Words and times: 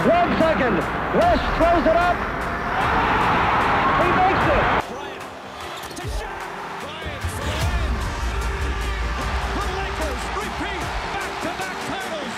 One 0.00 0.32
second. 0.38 0.76
West 1.14 1.44
throws 1.58 1.84
it 1.84 1.96
up. 1.96 2.16
He 4.00 4.08
makes 4.16 4.46
it. 4.48 4.64
Bryant 4.88 5.24
to 5.96 6.04
shot. 6.16 6.40
Bryant 6.80 7.22
for 7.36 7.44
the 7.44 7.60
win. 7.60 7.92
The 9.56 9.66
Lakers 9.76 10.22
repeat 10.40 10.80
back-to-back 11.12 11.76
titles. 11.90 12.34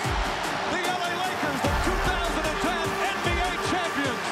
The 0.73 0.79
LA 0.91 1.11
Lakers, 1.23 1.59
the 1.63 1.71
2010 1.87 2.83
NBA 3.15 3.51
champions. 3.71 4.23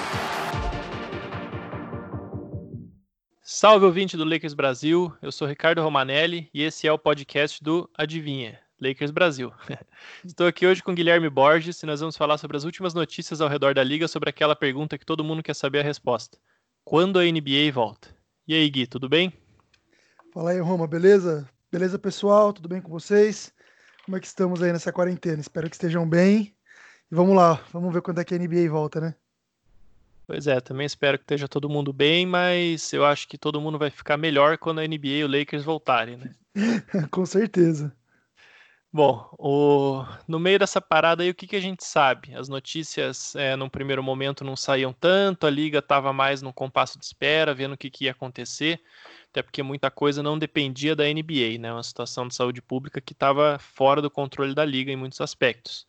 Salve 3.43 3.85
ouvinte 3.85 4.17
do 4.17 4.25
Lakers 4.25 4.53
Brasil, 4.53 5.13
eu 5.21 5.31
sou 5.31 5.47
Ricardo 5.47 5.81
Romanelli 5.81 6.49
e 6.53 6.63
esse 6.63 6.85
é 6.85 6.91
o 6.91 6.99
podcast 6.99 7.63
do 7.63 7.89
Adivinha, 7.97 8.59
Lakers 8.81 9.11
Brasil. 9.11 9.53
Estou 10.25 10.47
aqui 10.47 10.65
hoje 10.65 10.81
com 10.81 10.95
Guilherme 10.95 11.29
Borges 11.29 11.81
e 11.83 11.85
nós 11.85 11.99
vamos 11.99 12.17
falar 12.17 12.39
sobre 12.39 12.57
as 12.57 12.63
últimas 12.63 12.95
notícias 12.95 13.39
ao 13.39 13.47
redor 13.47 13.75
da 13.75 13.83
liga 13.83 14.07
sobre 14.07 14.31
aquela 14.31 14.55
pergunta 14.55 14.97
que 14.97 15.05
todo 15.05 15.23
mundo 15.23 15.43
quer 15.43 15.53
saber 15.53 15.81
a 15.81 15.83
resposta. 15.83 16.39
Quando 16.83 17.19
a 17.19 17.23
NBA 17.23 17.71
volta? 17.71 18.09
E 18.47 18.55
aí, 18.55 18.67
Gui, 18.67 18.87
tudo 18.87 19.07
bem? 19.07 19.31
Fala 20.33 20.51
aí, 20.51 20.59
Roma, 20.59 20.87
beleza? 20.87 21.47
Beleza, 21.71 21.99
pessoal? 21.99 22.51
Tudo 22.51 22.67
bem 22.67 22.81
com 22.81 22.89
vocês? 22.89 23.53
Como 24.03 24.17
é 24.17 24.19
que 24.19 24.25
estamos 24.25 24.63
aí 24.63 24.73
nessa 24.73 24.91
quarentena? 24.91 25.39
Espero 25.39 25.69
que 25.69 25.75
estejam 25.75 26.09
bem. 26.09 26.55
E 27.11 27.15
vamos 27.15 27.35
lá, 27.35 27.63
vamos 27.71 27.93
ver 27.93 28.01
quando 28.01 28.19
é 28.19 28.25
que 28.25 28.33
a 28.33 28.37
NBA 28.39 28.67
volta, 28.67 28.99
né? 28.99 29.15
Pois 30.25 30.47
é, 30.47 30.59
também 30.59 30.85
espero 30.87 31.19
que 31.19 31.23
esteja 31.23 31.47
todo 31.47 31.69
mundo 31.69 31.93
bem, 31.93 32.25
mas 32.25 32.91
eu 32.93 33.05
acho 33.05 33.27
que 33.27 33.37
todo 33.37 33.61
mundo 33.61 33.77
vai 33.77 33.91
ficar 33.91 34.17
melhor 34.17 34.57
quando 34.57 34.79
a 34.79 34.87
NBA 34.87 35.07
e 35.07 35.23
o 35.23 35.27
Lakers 35.27 35.63
voltarem, 35.63 36.17
né? 36.17 36.33
com 37.11 37.25
certeza. 37.25 37.95
Bom, 38.93 39.29
o... 39.39 40.03
no 40.27 40.37
meio 40.37 40.59
dessa 40.59 40.81
parada 40.81 41.23
aí, 41.23 41.29
o 41.29 41.35
que, 41.35 41.47
que 41.47 41.55
a 41.55 41.61
gente 41.61 41.81
sabe? 41.85 42.35
As 42.35 42.49
notícias, 42.49 43.33
é, 43.37 43.55
num 43.55 43.69
primeiro 43.69 44.03
momento, 44.03 44.43
não 44.43 44.57
saíam 44.57 44.91
tanto, 44.91 45.47
a 45.47 45.49
liga 45.49 45.79
estava 45.79 46.11
mais 46.11 46.41
num 46.41 46.51
compasso 46.51 46.99
de 46.99 47.05
espera, 47.05 47.53
vendo 47.53 47.73
o 47.73 47.77
que, 47.77 47.89
que 47.89 48.05
ia 48.05 48.11
acontecer, 48.11 48.81
até 49.29 49.41
porque 49.41 49.63
muita 49.63 49.89
coisa 49.89 50.21
não 50.21 50.37
dependia 50.37 50.93
da 50.93 51.05
NBA, 51.05 51.57
né? 51.57 51.71
Uma 51.71 51.83
situação 51.83 52.27
de 52.27 52.35
saúde 52.35 52.61
pública 52.61 52.99
que 52.99 53.13
estava 53.13 53.57
fora 53.59 54.01
do 54.01 54.11
controle 54.11 54.53
da 54.53 54.65
liga 54.65 54.91
em 54.91 54.97
muitos 54.97 55.21
aspectos. 55.21 55.87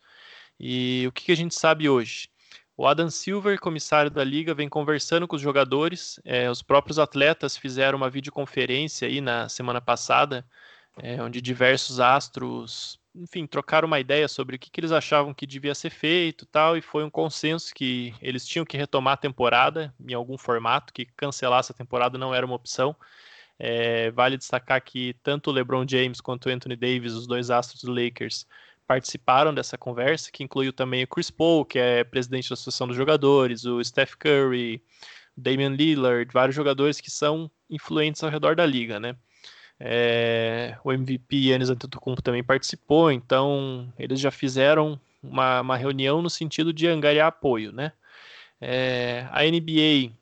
E 0.57 1.05
o 1.07 1.11
que, 1.11 1.25
que 1.25 1.31
a 1.33 1.37
gente 1.37 1.55
sabe 1.55 1.89
hoje? 1.89 2.29
O 2.77 2.87
Adam 2.87 3.09
Silver, 3.09 3.59
comissário 3.59 4.09
da 4.09 4.23
liga, 4.23 4.53
vem 4.53 4.69
conversando 4.69 5.27
com 5.27 5.35
os 5.35 5.41
jogadores. 5.41 6.21
É, 6.23 6.49
os 6.49 6.61
próprios 6.61 6.97
atletas 6.97 7.57
fizeram 7.57 7.97
uma 7.97 8.09
videoconferência 8.09 9.07
aí 9.09 9.19
na 9.19 9.49
semana 9.49 9.81
passada, 9.81 10.45
é, 11.01 11.21
onde 11.21 11.41
diversos 11.41 11.99
astros, 11.99 12.99
enfim, 13.15 13.47
trocaram 13.47 13.87
uma 13.87 13.99
ideia 13.99 14.27
sobre 14.27 14.55
o 14.55 14.59
que, 14.59 14.69
que, 14.69 14.79
eles 14.79 14.91
achavam 14.91 15.33
que 15.33 15.47
devia 15.47 15.73
ser 15.73 15.89
feito, 15.89 16.45
tal, 16.45 16.77
e 16.77 16.81
foi 16.81 17.03
um 17.03 17.09
consenso 17.09 17.73
que 17.73 18.13
eles 18.21 18.45
tinham 18.45 18.65
que 18.65 18.77
retomar 18.77 19.13
a 19.13 19.17
temporada 19.17 19.93
em 19.99 20.13
algum 20.13 20.37
formato, 20.37 20.93
que 20.93 21.05
cancelar 21.05 21.59
essa 21.59 21.73
temporada 21.73 22.17
não 22.17 22.33
era 22.33 22.45
uma 22.45 22.55
opção. 22.55 22.95
É, 23.57 24.11
vale 24.11 24.37
destacar 24.37 24.81
que 24.83 25.15
tanto 25.23 25.49
o 25.49 25.53
LeBron 25.53 25.85
James 25.87 26.19
quanto 26.19 26.47
o 26.47 26.51
Anthony 26.51 26.75
Davis, 26.75 27.13
os 27.13 27.27
dois 27.27 27.49
astros 27.49 27.83
do 27.83 27.93
Lakers, 27.93 28.45
participaram 28.87 29.53
dessa 29.53 29.77
conversa, 29.77 30.31
que 30.31 30.43
incluiu 30.43 30.73
também 30.73 31.03
o 31.03 31.07
Chris 31.07 31.31
Paul, 31.31 31.65
que 31.65 31.79
é 31.79 32.03
presidente 32.03 32.49
da 32.49 32.53
Associação 32.53 32.87
dos 32.87 32.97
Jogadores, 32.97 33.63
o 33.65 33.83
Steph 33.83 34.15
Curry, 34.15 34.83
Damian 35.35 35.69
Lillard, 35.69 36.31
vários 36.31 36.55
jogadores 36.55 36.99
que 36.99 37.09
são 37.09 37.49
influentes 37.69 38.23
ao 38.23 38.29
redor 38.29 38.55
da 38.55 38.65
liga, 38.65 38.99
né? 38.99 39.15
É, 39.79 40.77
o 40.83 40.91
MVP 40.91 41.35
Yannis 41.35 41.69
Antetokounmpo 41.69 42.21
também 42.21 42.43
participou, 42.43 43.11
então 43.11 43.91
eles 43.97 44.19
já 44.19 44.31
fizeram 44.31 44.99
uma, 45.21 45.61
uma 45.61 45.77
reunião 45.77 46.21
no 46.21 46.29
sentido 46.29 46.71
de 46.71 46.87
angariar 46.87 47.27
apoio, 47.27 47.71
né? 47.71 47.91
É, 48.61 49.27
a 49.31 49.43
NBA 49.43 50.13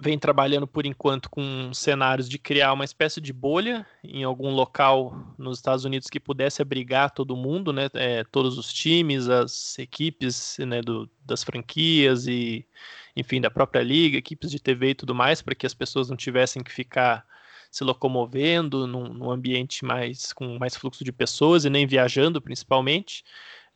vem 0.00 0.18
trabalhando 0.18 0.66
por 0.66 0.86
enquanto 0.86 1.28
com 1.28 1.72
cenários 1.74 2.28
de 2.28 2.38
criar 2.38 2.72
uma 2.72 2.84
espécie 2.84 3.20
de 3.20 3.32
bolha 3.32 3.86
em 4.02 4.24
algum 4.24 4.50
local 4.50 5.14
nos 5.36 5.58
Estados 5.58 5.84
Unidos 5.84 6.08
que 6.08 6.18
pudesse 6.18 6.62
abrigar 6.62 7.10
todo 7.10 7.36
mundo, 7.36 7.72
né? 7.72 7.88
É, 7.94 8.24
todos 8.24 8.56
os 8.56 8.72
times, 8.72 9.28
as 9.28 9.78
equipes 9.78 10.56
né, 10.60 10.80
do, 10.80 11.08
das 11.24 11.44
franquias 11.44 12.26
e, 12.26 12.66
enfim, 13.14 13.40
da 13.40 13.50
própria 13.50 13.82
liga, 13.82 14.16
equipes 14.16 14.50
de 14.50 14.58
TV 14.58 14.90
e 14.90 14.94
tudo 14.94 15.14
mais, 15.14 15.42
para 15.42 15.54
que 15.54 15.66
as 15.66 15.74
pessoas 15.74 16.08
não 16.08 16.16
tivessem 16.16 16.62
que 16.62 16.72
ficar 16.72 17.24
se 17.70 17.84
locomovendo 17.84 18.86
num, 18.86 19.12
num, 19.12 19.30
ambiente 19.30 19.84
mais 19.84 20.32
com 20.32 20.58
mais 20.58 20.74
fluxo 20.76 21.04
de 21.04 21.12
pessoas 21.12 21.64
e 21.64 21.70
nem 21.70 21.86
viajando, 21.86 22.40
principalmente. 22.40 23.24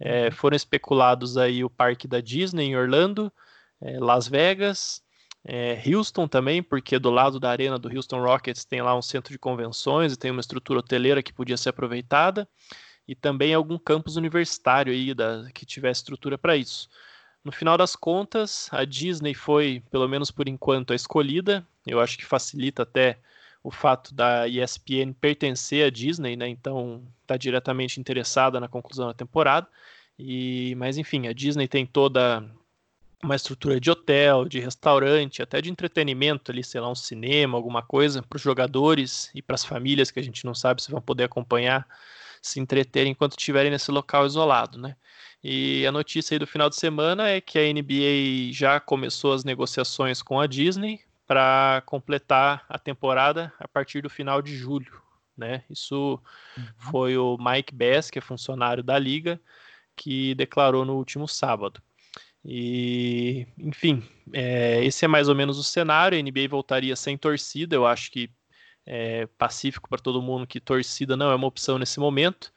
É, 0.01 0.31
foram 0.31 0.57
especulados 0.57 1.37
aí 1.37 1.65
o 1.65 1.71
parque 1.71 2.09
da 2.09 2.21
Disney 2.21 2.67
em 2.67 2.77
Orlando, 2.77 3.33
é, 3.81 3.99
Las 4.01 4.27
Vegas, 4.27 5.03
é, 5.45 5.81
Houston 5.87 6.27
também, 6.27 6.63
porque 6.63 6.99
do 6.99 7.11
lado 7.11 7.39
da 7.39 7.51
arena 7.51 7.79
do 7.79 7.95
Houston 7.95 8.21
Rockets 8.21 8.65
tem 8.65 8.83
lá 8.83 8.97
um 8.97 9.03
centro 9.03 9.33
de 9.33 9.39
convenções 9.39 10.13
e 10.13 10.17
tem 10.17 10.31
uma 10.31 10.41
estrutura 10.41 10.81
hoteleira 10.81 11.23
que 11.23 11.33
podia 11.33 11.57
ser 11.57 11.69
aproveitada, 11.69 12.49
e 13.07 13.15
também 13.15 13.55
algum 13.55 13.79
campus 13.79 14.17
universitário 14.17 14.93
aí 14.93 15.15
da, 15.15 15.49
que 15.53 15.67
tivesse 15.67 16.01
estrutura 16.01 16.39
para 16.39 16.57
isso. 16.57 16.89
No 17.45 17.53
final 17.53 17.77
das 17.77 17.95
contas, 17.95 18.69
a 18.73 18.87
Disney 18.87 19.35
foi, 19.35 19.83
pelo 19.91 20.09
menos 20.09 20.31
por 20.31 20.49
enquanto, 20.49 20.95
a 20.95 20.97
escolhida. 20.97 21.67
Eu 21.87 22.01
acho 22.01 22.17
que 22.17 22.25
facilita 22.25 22.85
até 22.85 23.19
o 23.65 23.71
fato 23.71 24.15
da 24.15 24.47
ESPN 24.47 25.15
pertencer 25.19 25.87
à 25.87 25.91
Disney, 25.91 26.37
né? 26.37 26.47
Então 26.47 27.03
está 27.23 27.39
diretamente 27.39 27.99
interessada 27.99 28.61
na 28.61 28.69
conclusão 28.69 29.07
da 29.07 29.15
temporada. 29.15 29.67
E, 30.19 30.75
mas 30.77 30.99
enfim, 30.99 31.27
a 31.29 31.33
Disney 31.33 31.67
tem 31.67 31.87
toda 31.87 32.45
uma 33.23 33.35
estrutura 33.35 33.81
de 33.81 33.91
hotel, 33.91 34.45
de 34.45 34.61
restaurante, 34.61 35.43
até 35.43 35.63
de 35.63 35.71
entretenimento 35.71 36.53
ali, 36.53 36.63
sei 36.63 36.79
lá, 36.79 36.91
um 36.91 36.95
cinema, 36.95 37.57
alguma 37.57 37.83
coisa 37.83 38.23
para 38.23 38.37
os 38.37 38.43
jogadores 38.43 39.31
e 39.35 39.41
para 39.41 39.55
as 39.55 39.65
famílias 39.65 40.11
que 40.11 40.21
a 40.21 40.23
gente 40.23 40.45
não 40.45 40.55
sabe 40.55 40.83
se 40.83 40.91
vão 40.91 41.01
poder 41.01 41.25
acompanhar, 41.25 41.87
se 42.43 42.61
entreter 42.61 43.07
enquanto 43.07 43.33
estiverem 43.33 43.71
nesse 43.71 43.91
local 43.91 44.27
isolado, 44.27 44.79
né? 44.79 44.95
E 45.43 45.87
a 45.87 45.93
notícia 45.93 46.35
aí 46.35 46.39
do 46.39 46.47
final 46.47 46.69
de 46.69 46.77
semana 46.77 47.29
é 47.31 47.41
que 47.41 47.59
a 47.59 47.73
NBA 47.73 48.53
já 48.53 48.79
começou 48.79 49.33
as 49.33 49.43
negociações 49.43 50.21
com 50.21 50.39
a 50.39 50.47
Disney 50.47 51.01
para 51.27 51.83
completar 51.87 52.65
a 52.69 52.79
temporada 52.79 53.53
a 53.59 53.67
partir 53.67 54.03
do 54.03 54.11
final 54.11 54.43
de 54.43 54.57
julho, 54.57 55.01
né? 55.37 55.65
Isso 55.71 56.21
uhum. 56.57 56.65
foi 56.91 57.17
o 57.17 57.37
Mike 57.39 57.75
Bass, 57.75 58.11
que 58.11 58.19
é 58.19 58.23
funcionário 58.23 58.83
da 58.83 58.99
liga, 58.99 59.41
que 59.97 60.35
declarou 60.35 60.85
no 60.85 60.97
último 60.97 61.27
sábado. 61.27 61.83
E, 62.45 63.47
enfim, 63.59 64.03
é, 64.33 64.85
esse 64.85 65.05
é 65.05 65.09
mais 65.09 65.29
ou 65.29 65.35
menos 65.35 65.59
o 65.59 65.65
cenário. 65.65 66.19
A 66.19 66.23
NBA 66.23 66.49
voltaria 66.49 66.95
sem 66.95 67.17
torcida. 67.17 67.75
Eu 67.75 67.87
acho 67.87 68.11
que 68.11 68.31
é 68.87 69.27
pacífico 69.39 69.89
para 69.89 70.03
todo 70.03 70.21
mundo 70.21 70.47
que 70.47 70.61
torcida 70.61 71.17
não 71.17 71.31
é 71.31 71.35
uma 71.35 71.47
opção 71.47 71.79
nesse 71.79 71.99
momento. 71.99 72.53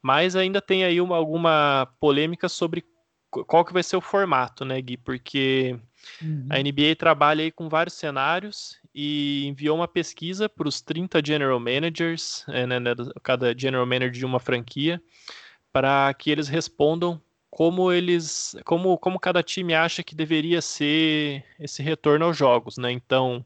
Mas 0.00 0.36
ainda 0.36 0.62
tem 0.62 0.84
aí 0.84 1.00
uma, 1.00 1.16
alguma 1.16 1.92
polêmica 2.00 2.48
sobre 2.48 2.84
qual 3.28 3.64
que 3.64 3.72
vai 3.72 3.82
ser 3.82 3.96
o 3.96 4.00
formato, 4.00 4.64
né, 4.64 4.80
Gui? 4.80 4.96
Porque 4.96 5.78
uhum. 6.22 6.46
a 6.50 6.58
NBA 6.58 6.96
trabalha 6.98 7.42
aí 7.44 7.50
com 7.50 7.68
vários 7.68 7.94
cenários 7.94 8.78
e 8.94 9.46
enviou 9.46 9.76
uma 9.76 9.88
pesquisa 9.88 10.48
para 10.48 10.68
os 10.68 10.80
30 10.80 11.20
general 11.24 11.60
managers, 11.60 12.44
é, 12.48 12.66
né, 12.66 12.80
né, 12.80 12.94
cada 13.22 13.56
general 13.56 13.86
manager 13.86 14.12
de 14.12 14.26
uma 14.26 14.40
franquia, 14.40 15.00
para 15.72 16.12
que 16.14 16.30
eles 16.30 16.48
respondam 16.48 17.20
como 17.50 17.90
eles, 17.90 18.54
como, 18.64 18.98
como 18.98 19.18
cada 19.18 19.42
time 19.42 19.74
acha 19.74 20.02
que 20.02 20.14
deveria 20.14 20.60
ser 20.60 21.44
esse 21.58 21.82
retorno 21.82 22.26
aos 22.26 22.36
jogos, 22.36 22.76
né? 22.76 22.92
Então, 22.92 23.44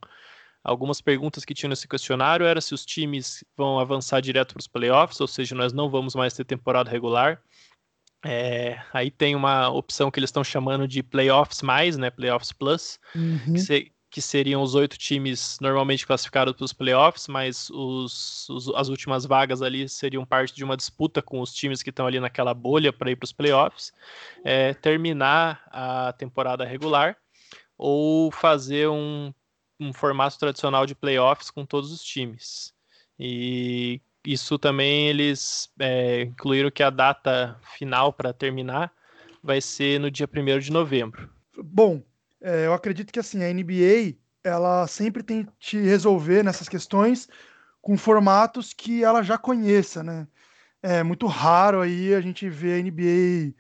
algumas 0.65 1.01
perguntas 1.01 1.45
que 1.45 1.55
tinham 1.55 1.71
nesse 1.71 1.87
questionário 1.87 2.45
era 2.45 2.61
se 2.61 2.75
os 2.75 2.85
times 2.85 3.45
vão 3.57 3.79
avançar 3.79 4.21
direto 4.21 4.55
para 4.55 4.61
os 4.61 4.67
playoffs, 4.67 5.21
ou 5.21 5.29
seja, 5.29 5.55
nós 5.55 5.73
não 5.73 5.89
vamos 5.89 6.15
mais 6.15 6.35
ter 6.35 6.45
temporada 6.45 6.91
regular. 6.91 7.41
É, 8.25 8.79
aí 8.93 9.11
tem 9.11 9.35
uma 9.35 9.71
opção 9.71 10.11
que 10.11 10.19
eles 10.19 10.29
estão 10.29 10.45
chamando 10.45 10.87
de 10.87 11.03
playoffs 11.03 11.63
mais, 11.63 11.97
né? 11.97 12.11
Playoffs 12.11 12.53
plus, 12.53 12.99
uhum. 13.15 13.55
que, 13.55 13.59
se, 13.59 13.93
que 14.11 14.21
seriam 14.21 14.63
os 14.63 14.75
oito 14.75 14.99
times 14.99 15.57
normalmente 15.61 16.07
classificados 16.07 16.55
para 16.55 16.65
os 16.65 16.73
playoffs, 16.73 17.29
mas 17.29 17.71
os, 17.71 18.49
os, 18.51 18.69
as 18.75 18.89
últimas 18.89 19.25
vagas 19.25 19.63
ali 19.63 19.89
seriam 19.89 20.27
parte 20.27 20.55
de 20.55 20.63
uma 20.63 20.77
disputa 20.77 21.23
com 21.23 21.41
os 21.41 21.53
times 21.53 21.83
que 21.83 21.91
estão 21.91 22.07
ali 22.07 22.21
naquela 22.21 22.53
bolha 22.53 22.93
para 22.93 23.11
ir 23.11 23.17
para 23.17 23.25
os 23.25 23.33
playoffs, 23.33 23.93
é, 24.45 24.75
terminar 24.75 25.63
a 25.71 26.13
temporada 26.13 26.65
regular 26.65 27.17
ou 27.79 28.31
fazer 28.31 28.89
um, 28.89 29.33
um 29.81 29.95
formato 29.95 30.39
tradicional 30.39 30.85
de 30.85 30.95
playoffs 30.95 31.51
com 31.51 31.65
todos 31.65 31.91
os 31.91 32.03
times. 32.03 32.75
E 33.19 34.03
isso 34.25 34.59
também 34.59 35.09
eles 35.09 35.71
é, 35.79 36.23
incluíram 36.23 36.71
que 36.71 36.83
a 36.83 36.91
data 36.91 37.59
final 37.77 38.13
para 38.13 38.33
terminar 38.33 38.93
vai 39.43 39.61
ser 39.61 39.99
no 39.99 40.11
dia 40.11 40.29
1 40.29 40.59
de 40.59 40.71
novembro. 40.71 41.31
Bom, 41.57 42.03
é, 42.41 42.67
eu 42.67 42.75
acredito 42.75 43.13
que 43.13 43.21
assim, 43.21 43.43
a 43.43 43.53
NBA 43.53 44.17
ela 44.43 44.87
sempre 44.87 45.23
tem 45.23 45.47
que 45.59 45.79
resolver 45.79 46.43
nessas 46.43 46.69
questões 46.69 47.29
com 47.81 47.97
formatos 47.97 48.73
que 48.73 49.03
ela 49.05 49.23
já 49.23 49.39
conheça, 49.39 50.03
né? 50.03 50.27
É 50.83 51.03
muito 51.03 51.27
raro 51.27 51.81
aí 51.81 52.15
a 52.15 52.21
gente 52.21 52.49
ver 52.49 52.75
a 52.75 52.83
NBA 52.83 53.55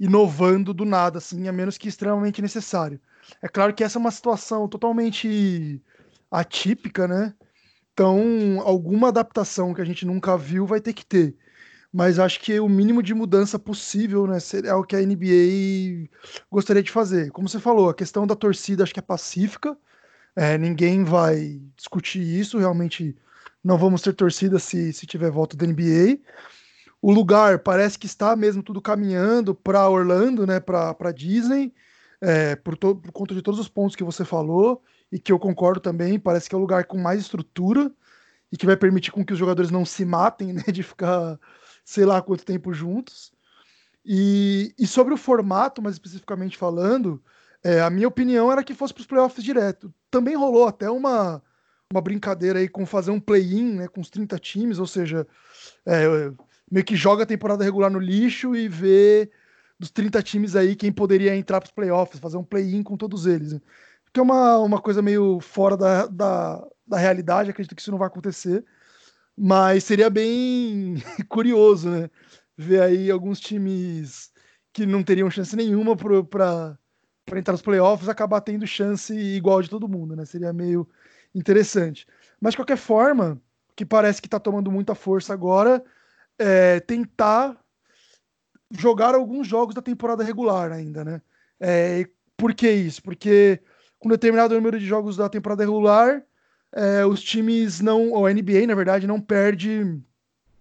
inovando 0.00 0.72
do 0.72 0.84
nada, 0.84 1.18
assim, 1.18 1.48
a 1.48 1.52
menos 1.52 1.76
que 1.76 1.88
extremamente 1.88 2.40
necessário. 2.40 3.00
É 3.40 3.48
claro 3.48 3.74
que 3.74 3.84
essa 3.84 3.98
é 3.98 4.00
uma 4.00 4.10
situação 4.10 4.66
totalmente 4.66 5.80
atípica, 6.30 7.06
né? 7.06 7.34
Então, 7.92 8.60
alguma 8.64 9.08
adaptação 9.08 9.74
que 9.74 9.80
a 9.80 9.84
gente 9.84 10.06
nunca 10.06 10.36
viu 10.36 10.66
vai 10.66 10.80
ter 10.80 10.92
que 10.92 11.04
ter. 11.04 11.36
Mas 11.92 12.18
acho 12.18 12.40
que 12.40 12.58
o 12.58 12.68
mínimo 12.68 13.02
de 13.02 13.12
mudança 13.12 13.58
possível, 13.58 14.26
né, 14.26 14.38
é 14.64 14.74
o 14.74 14.82
que 14.82 14.96
a 14.96 15.00
NBA 15.00 16.08
gostaria 16.50 16.82
de 16.82 16.90
fazer. 16.90 17.30
Como 17.30 17.48
você 17.48 17.60
falou, 17.60 17.90
a 17.90 17.94
questão 17.94 18.26
da 18.26 18.34
torcida 18.34 18.82
acho 18.82 18.94
que 18.94 19.00
é 19.00 19.02
pacífica. 19.02 19.76
É, 20.34 20.56
ninguém 20.56 21.04
vai 21.04 21.60
discutir 21.76 22.22
isso. 22.22 22.58
Realmente 22.58 23.14
não 23.62 23.76
vamos 23.76 24.00
ter 24.00 24.14
torcida 24.14 24.58
se, 24.58 24.90
se 24.94 25.06
tiver 25.06 25.30
volta 25.30 25.54
da 25.54 25.66
NBA. 25.66 26.18
O 27.02 27.12
lugar 27.12 27.58
parece 27.58 27.98
que 27.98 28.06
está 28.06 28.34
mesmo 28.34 28.62
tudo 28.62 28.80
caminhando 28.80 29.54
para 29.54 29.86
Orlando, 29.86 30.46
né, 30.46 30.60
para 30.60 31.12
Disney, 31.12 31.74
é, 32.22 32.56
por, 32.56 32.76
por 32.78 33.12
conta 33.12 33.34
de 33.34 33.42
todos 33.42 33.60
os 33.60 33.68
pontos 33.68 33.96
que 33.96 34.04
você 34.04 34.24
falou 34.24 34.82
e 35.12 35.18
que 35.18 35.30
eu 35.30 35.38
concordo 35.38 35.78
também. 35.78 36.18
Parece 36.18 36.48
que 36.48 36.54
é 36.54 36.58
o 36.58 36.60
lugar 36.60 36.86
com 36.86 36.96
mais 36.96 37.20
estrutura 37.20 37.92
e 38.50 38.56
que 38.56 38.66
vai 38.66 38.76
permitir 38.76 39.12
com 39.12 39.24
que 39.24 39.34
os 39.34 39.38
jogadores 39.38 39.70
não 39.70 39.84
se 39.84 40.04
matem, 40.04 40.52
né, 40.54 40.64
de 40.72 40.82
ficar 40.82 41.38
sei 41.84 42.06
lá 42.06 42.22
quanto 42.22 42.44
tempo 42.44 42.72
juntos. 42.72 43.30
E, 44.04 44.74
e 44.78 44.86
sobre 44.86 45.12
o 45.14 45.18
formato, 45.18 45.82
mais 45.82 45.94
especificamente 45.94 46.56
falando, 46.56 47.22
é, 47.62 47.80
a 47.80 47.90
minha 47.90 48.08
opinião 48.08 48.50
era 48.50 48.64
que 48.64 48.74
fosse 48.74 48.92
para 48.92 49.02
os 49.02 49.06
playoffs 49.06 49.44
direto. 49.44 49.92
Também 50.10 50.34
rolou 50.34 50.66
até 50.66 50.90
uma, 50.90 51.40
uma 51.92 52.00
brincadeira 52.00 52.58
aí 52.58 52.68
com 52.68 52.84
fazer 52.84 53.10
um 53.10 53.20
play-in, 53.20 53.74
né, 53.74 53.88
com 53.88 54.00
os 54.00 54.10
30 54.10 54.38
times, 54.38 54.78
ou 54.78 54.86
seja, 54.86 55.26
é, 55.86 56.32
meio 56.70 56.84
que 56.84 56.96
joga 56.96 57.22
a 57.22 57.26
temporada 57.26 57.62
regular 57.62 57.90
no 57.90 58.00
lixo 58.00 58.56
e 58.56 58.66
vê 58.66 59.30
dos 59.78 59.90
30 59.90 60.22
times 60.22 60.56
aí 60.56 60.74
quem 60.74 60.92
poderia 60.92 61.36
entrar 61.36 61.60
para 61.60 61.66
os 61.66 61.72
playoffs, 61.72 62.20
fazer 62.20 62.36
um 62.36 62.44
play-in 62.44 62.82
com 62.82 62.96
todos 62.96 63.26
eles. 63.26 63.52
Né? 63.52 63.60
Que 64.12 64.20
é 64.20 64.22
uma, 64.22 64.58
uma 64.58 64.80
coisa 64.80 65.00
meio 65.00 65.40
fora 65.40 65.76
da, 65.76 66.06
da, 66.06 66.66
da 66.86 66.98
realidade, 66.98 67.50
acredito 67.50 67.74
que 67.74 67.80
isso 67.80 67.90
não 67.90 67.98
vai 67.98 68.08
acontecer. 68.08 68.64
Mas 69.36 69.84
seria 69.84 70.10
bem 70.10 70.96
curioso, 71.28 71.90
né? 71.90 72.10
Ver 72.56 72.82
aí 72.82 73.10
alguns 73.10 73.40
times 73.40 74.30
que 74.72 74.86
não 74.86 75.02
teriam 75.02 75.30
chance 75.30 75.54
nenhuma 75.56 75.96
para 75.96 76.78
entrar 77.38 77.52
nos 77.52 77.62
playoffs 77.62 78.08
acabar 78.08 78.40
tendo 78.40 78.66
chance 78.66 79.14
igual 79.14 79.62
de 79.62 79.70
todo 79.70 79.88
mundo, 79.88 80.16
né? 80.16 80.24
Seria 80.24 80.52
meio 80.52 80.88
interessante. 81.34 82.06
Mas 82.40 82.52
de 82.52 82.58
qualquer 82.58 82.76
forma, 82.76 83.40
que 83.74 83.84
parece 83.84 84.20
que 84.20 84.26
está 84.26 84.38
tomando 84.38 84.70
muita 84.70 84.94
força 84.94 85.32
agora 85.32 85.82
é 86.38 86.80
tentar 86.80 87.58
jogar 88.70 89.14
alguns 89.14 89.46
jogos 89.46 89.74
da 89.74 89.82
temporada 89.82 90.24
regular 90.24 90.72
ainda, 90.72 91.04
né? 91.04 91.22
É, 91.60 92.06
por 92.36 92.54
que 92.54 92.70
isso? 92.70 93.02
Porque 93.02 93.60
com 94.02 94.08
determinado 94.08 94.52
número 94.56 94.80
de 94.80 94.84
jogos 94.84 95.16
da 95.16 95.28
temporada 95.28 95.62
regular, 95.62 96.24
é, 96.72 97.06
os 97.06 97.22
times 97.22 97.80
não, 97.80 98.10
ou 98.10 98.26
a 98.26 98.32
NBA, 98.32 98.66
na 98.66 98.74
verdade, 98.74 99.06
não 99.06 99.20
perde 99.20 99.96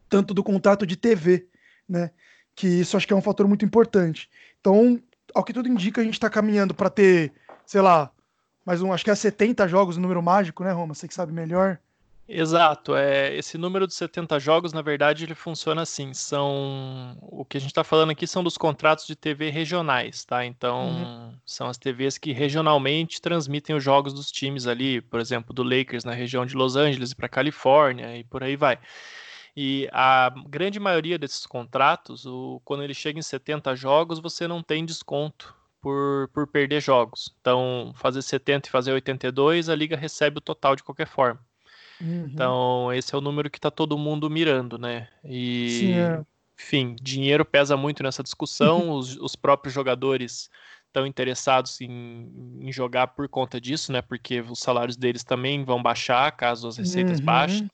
tanto 0.08 0.32
do 0.32 0.44
contrato 0.44 0.86
de 0.86 0.96
TV, 0.96 1.48
né? 1.90 2.12
Que 2.54 2.68
isso 2.68 2.96
acho 2.96 3.08
que 3.08 3.14
é 3.14 3.16
um 3.16 3.22
fator 3.22 3.48
muito 3.48 3.66
importante. 3.66 4.30
Então, 4.60 5.02
ao 5.34 5.44
que 5.44 5.54
tudo 5.54 5.68
indica, 5.68 6.02
a 6.02 6.04
gente 6.04 6.14
está 6.14 6.30
caminhando 6.30 6.76
para 6.76 6.90
ter, 6.92 7.34
sei 7.66 7.82
lá, 7.82 8.12
mais 8.64 8.80
um, 8.84 8.94
acho 8.94 9.04
que 9.04 9.10
é 9.10 9.16
70 9.16 9.68
jogos, 9.68 9.98
o 9.98 10.02
número 10.02 10.22
mágico, 10.22 10.64
né, 10.64 10.72
Roma? 10.72 10.94
Você 10.94 11.08
que 11.08 11.14
sabe 11.14 11.34
melhor. 11.34 11.80
Exato, 12.33 12.95
é, 12.95 13.36
esse 13.36 13.57
número 13.57 13.86
de 13.86 13.94
70 13.94 14.39
jogos, 14.39 14.72
na 14.72 14.81
verdade, 14.81 15.25
ele 15.25 15.36
funciona 15.36 15.81
assim, 15.81 16.13
são, 16.13 17.18
o 17.22 17.44
que 17.44 17.57
a 17.57 17.60
gente 17.60 17.72
está 17.72 17.83
falando 17.83 18.12
aqui 18.12 18.25
são 18.25 18.42
dos 18.42 18.57
contratos 18.57 19.06
de 19.06 19.18
TV 19.18 19.50
regionais, 19.50 20.24
tá? 20.24 20.45
Então, 20.45 20.92
uhum. 20.92 21.38
são 21.45 21.68
as 21.68 21.78
TVs 21.78 22.18
que 22.18 22.31
regionalmente 22.31 23.22
transmitem 23.22 23.75
os 23.75 23.83
jogos 23.83 24.13
dos 24.13 24.31
times 24.31 24.66
ali, 24.66 25.01
por 25.01 25.19
exemplo, 25.19 25.54
do 25.54 25.62
Lakers 25.62 26.06
na 26.06 26.13
região 26.13 26.45
de 26.45 26.56
Los 26.56 26.78
Angeles 26.78 27.13
para 27.13 27.28
Califórnia 27.28 28.16
e 28.16 28.24
por 28.24 28.42
aí 28.42 28.56
vai. 28.56 28.80
E 29.54 29.89
a 29.92 30.34
grande 30.48 30.80
maioria 30.80 31.19
desses 31.19 31.45
contratos, 31.45 32.25
o, 32.25 32.62
quando 32.63 32.81
ele 32.81 32.94
chega 32.94 33.19
em 33.19 33.22
70 33.22 33.75
jogos, 33.75 34.19
você 34.19 34.48
não 34.48 34.63
tem 34.63 34.86
desconto 34.86 35.54
por, 35.81 36.30
por 36.34 36.48
perder 36.48 36.81
jogos. 36.81 37.36
Então, 37.42 37.92
fazer 37.95 38.22
70 38.22 38.69
e 38.69 38.72
fazer 38.72 38.94
82, 38.94 39.68
a 39.68 39.75
liga 39.75 39.98
recebe 39.98 40.38
o 40.38 40.42
total 40.42 40.77
de 40.77 40.84
qualquer 40.84 41.07
forma. 41.07 41.50
Uhum. 42.01 42.30
Então, 42.33 42.94
esse 42.94 43.13
é 43.13 43.18
o 43.18 43.21
número 43.21 43.50
que 43.50 43.57
está 43.57 43.69
todo 43.69 43.98
mundo 43.98 44.30
mirando, 44.30 44.77
né? 44.77 45.07
E, 45.24 45.69
Sim, 45.69 46.25
enfim, 46.57 46.95
dinheiro 47.01 47.45
pesa 47.45 47.77
muito 47.77 48.03
nessa 48.03 48.24
discussão, 48.24 48.89
os, 48.98 49.18
os 49.18 49.36
próprios 49.36 49.74
jogadores 49.74 50.50
estão 50.88 51.06
interessados 51.06 51.80
em, 51.80 52.59
em, 52.59 52.71
jogar 52.71 53.07
por 53.07 53.27
conta 53.30 53.62
disso, 53.62 53.92
né? 53.92 54.01
Porque 54.01 54.42
os 54.42 54.59
salários 54.59 54.98
deles 54.98 55.24
também 55.24 55.63
vão 55.63 55.81
baixar 55.81 56.31
caso 56.33 56.68
as 56.68 56.77
receitas 56.77 57.19
uhum. 57.19 57.25
baixem. 57.25 57.71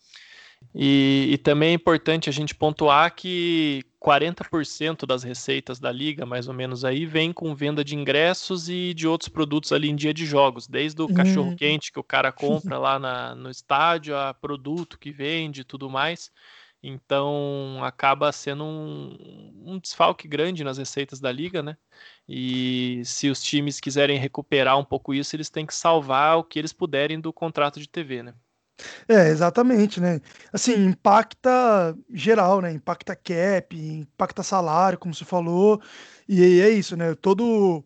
E, 0.80 1.30
e, 1.31 1.38
também 1.39 1.69
é 1.69 1.74
importante 1.74 2.30
a 2.30 2.31
gente 2.31 2.54
pontuar 2.54 3.15
que 3.15 3.83
40% 4.00 5.07
das 5.07 5.24
receitas 5.24 5.80
da 5.80 5.92
liga, 5.92 6.24
mais 6.24 6.48
ou 6.48 6.54
menos 6.54 6.86
aí, 6.86 7.04
vem 7.06 7.33
com 7.33 7.56
venda 7.56 7.83
de 7.83 7.95
ingressos 7.95 8.69
e 8.69 8.94
de 8.94 9.07
outros 9.07 9.27
produtos 9.27 9.71
ali 9.71 9.89
em 9.89 9.95
dia 9.95 10.13
de 10.13 10.25
jogos, 10.25 10.68
desde 10.68 11.01
o 11.01 11.06
uhum. 11.06 11.13
cachorro 11.15 11.56
quente 11.56 11.92
que 11.92 12.00
o 12.00 12.04
cara 12.04 12.31
compra 12.31 12.77
lá 12.77 13.00
na, 13.00 13.33
no 13.33 13.50
estádio, 13.50 14.15
a 14.15 14.33
produto 14.33 15.00
que 15.00 15.12
vende 15.12 15.62
e 15.62 15.63
tudo 15.63 15.89
mais. 15.89 16.31
Então 16.83 17.80
acaba 17.83 18.31
sendo 18.31 18.63
um, 18.63 19.63
um, 19.65 19.80
desfalque 19.80 20.27
grande 20.27 20.63
nas 20.63 20.77
receitas 20.77 21.19
da 21.19 21.31
liga, 21.31 21.63
né? 21.63 21.75
E 22.30 23.01
se 23.03 23.30
os 23.30 23.42
times 23.42 23.80
quiserem 23.80 24.19
recuperar 24.19 24.77
um 24.77 24.86
pouco 24.86 25.13
isso, 25.13 25.36
eles 25.36 25.50
têm 25.50 25.65
que 25.65 25.74
salvar 25.74 26.38
o 26.38 26.44
que 26.44 26.60
eles 26.60 26.71
puderem 26.71 27.19
do 27.19 27.33
contrato 27.33 27.80
de 27.80 27.89
TV, 27.89 28.21
né? 28.21 28.36
É, 29.07 29.29
exatamente, 29.29 30.00
né? 30.00 30.21
Assim, 30.53 30.74
impacta 30.85 31.97
geral, 32.13 32.62
né? 32.62 32.71
Impacta 32.71 33.15
cap, 33.15 33.75
impacta 33.75 34.44
salário, 34.44 35.00
como 35.00 35.13
você 35.13 35.25
falou, 35.25 35.81
e 36.27 36.62
é 36.62 36.69
isso, 36.69 36.95
né? 36.95 37.15
Todo, 37.15 37.83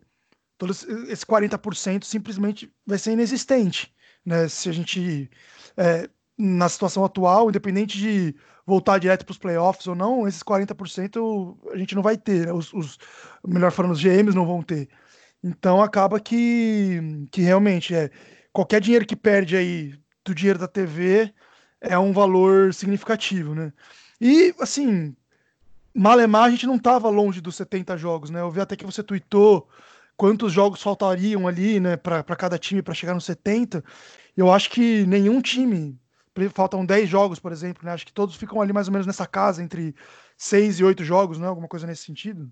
todo 0.58 0.72
esse 0.72 1.24
40% 1.26 2.04
simplesmente 2.04 2.72
vai 2.86 2.98
ser 2.98 3.12
inexistente, 3.12 3.92
né? 4.24 4.48
Se 4.48 4.68
a 4.68 4.72
gente, 4.72 5.30
é, 5.76 6.08
na 6.38 6.68
situação 6.68 7.04
atual, 7.04 7.48
independente 7.48 7.98
de 7.98 8.34
voltar 8.66 8.98
direto 8.98 9.24
para 9.24 9.32
os 9.32 9.38
playoffs 9.38 9.86
ou 9.86 9.94
não, 9.94 10.26
esses 10.28 10.42
40% 10.42 11.58
a 11.72 11.76
gente 11.76 11.94
não 11.94 12.02
vai 12.02 12.16
ter, 12.16 12.46
né? 12.46 12.52
os, 12.52 12.72
os, 12.72 12.98
melhor 13.46 13.72
falando, 13.72 13.92
os 13.92 14.02
GMs 14.02 14.34
não 14.34 14.46
vão 14.46 14.62
ter. 14.62 14.88
Então 15.42 15.82
acaba 15.82 16.20
que, 16.20 17.26
que 17.32 17.42
realmente 17.42 17.94
é 17.94 18.10
qualquer 18.52 18.80
dinheiro 18.80 19.06
que 19.06 19.16
perde 19.16 19.56
aí 19.56 19.94
do 20.24 20.34
dinheiro 20.34 20.58
da 20.58 20.68
TV 20.68 21.32
é 21.80 21.98
um 21.98 22.12
valor 22.12 22.72
significativo, 22.72 23.54
né? 23.54 23.72
E, 24.20 24.54
assim, 24.60 25.16
Malemar 25.94 26.44
a 26.44 26.50
gente 26.50 26.66
não 26.66 26.76
estava 26.76 27.08
longe 27.10 27.40
dos 27.40 27.56
70 27.56 27.96
jogos, 27.96 28.30
né? 28.30 28.40
Eu 28.40 28.50
vi 28.50 28.60
até 28.60 28.76
que 28.76 28.86
você 28.86 29.02
tweetou 29.02 29.68
quantos 30.16 30.52
jogos 30.52 30.82
faltariam 30.82 31.46
ali, 31.48 31.80
né, 31.80 31.96
para 31.96 32.22
cada 32.36 32.58
time 32.58 32.82
para 32.82 32.94
chegar 32.94 33.14
nos 33.14 33.24
70. 33.24 33.84
Eu 34.36 34.52
acho 34.52 34.70
que 34.70 35.04
nenhum 35.06 35.40
time, 35.42 35.98
faltam 36.54 36.86
10 36.86 37.08
jogos, 37.08 37.38
por 37.38 37.52
exemplo, 37.52 37.84
né? 37.84 37.92
Acho 37.92 38.06
que 38.06 38.12
todos 38.12 38.36
ficam 38.36 38.60
ali 38.60 38.72
mais 38.72 38.88
ou 38.88 38.92
menos 38.92 39.06
nessa 39.06 39.26
casa, 39.26 39.62
entre 39.62 39.94
6 40.36 40.80
e 40.80 40.84
8 40.84 41.04
jogos, 41.04 41.38
né? 41.38 41.46
Alguma 41.46 41.68
coisa 41.68 41.86
nesse 41.86 42.04
sentido. 42.04 42.50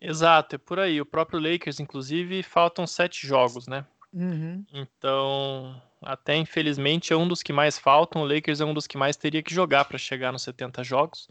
Exato, 0.00 0.54
é 0.54 0.58
por 0.58 0.78
aí. 0.78 1.00
O 1.00 1.06
próprio 1.06 1.40
Lakers, 1.40 1.80
inclusive, 1.80 2.42
faltam 2.42 2.86
7 2.86 3.26
jogos, 3.26 3.66
né? 3.66 3.84
Uhum. 4.12 4.64
Então, 4.72 5.82
até 6.02 6.36
infelizmente 6.36 7.12
é 7.12 7.16
um 7.16 7.26
dos 7.26 7.42
que 7.42 7.52
mais 7.52 7.78
faltam. 7.78 8.22
O 8.22 8.26
Lakers 8.26 8.60
é 8.60 8.64
um 8.64 8.74
dos 8.74 8.86
que 8.86 8.96
mais 8.96 9.16
teria 9.16 9.42
que 9.42 9.54
jogar 9.54 9.84
para 9.84 9.98
chegar 9.98 10.32
nos 10.32 10.42
70 10.42 10.82
jogos. 10.84 11.28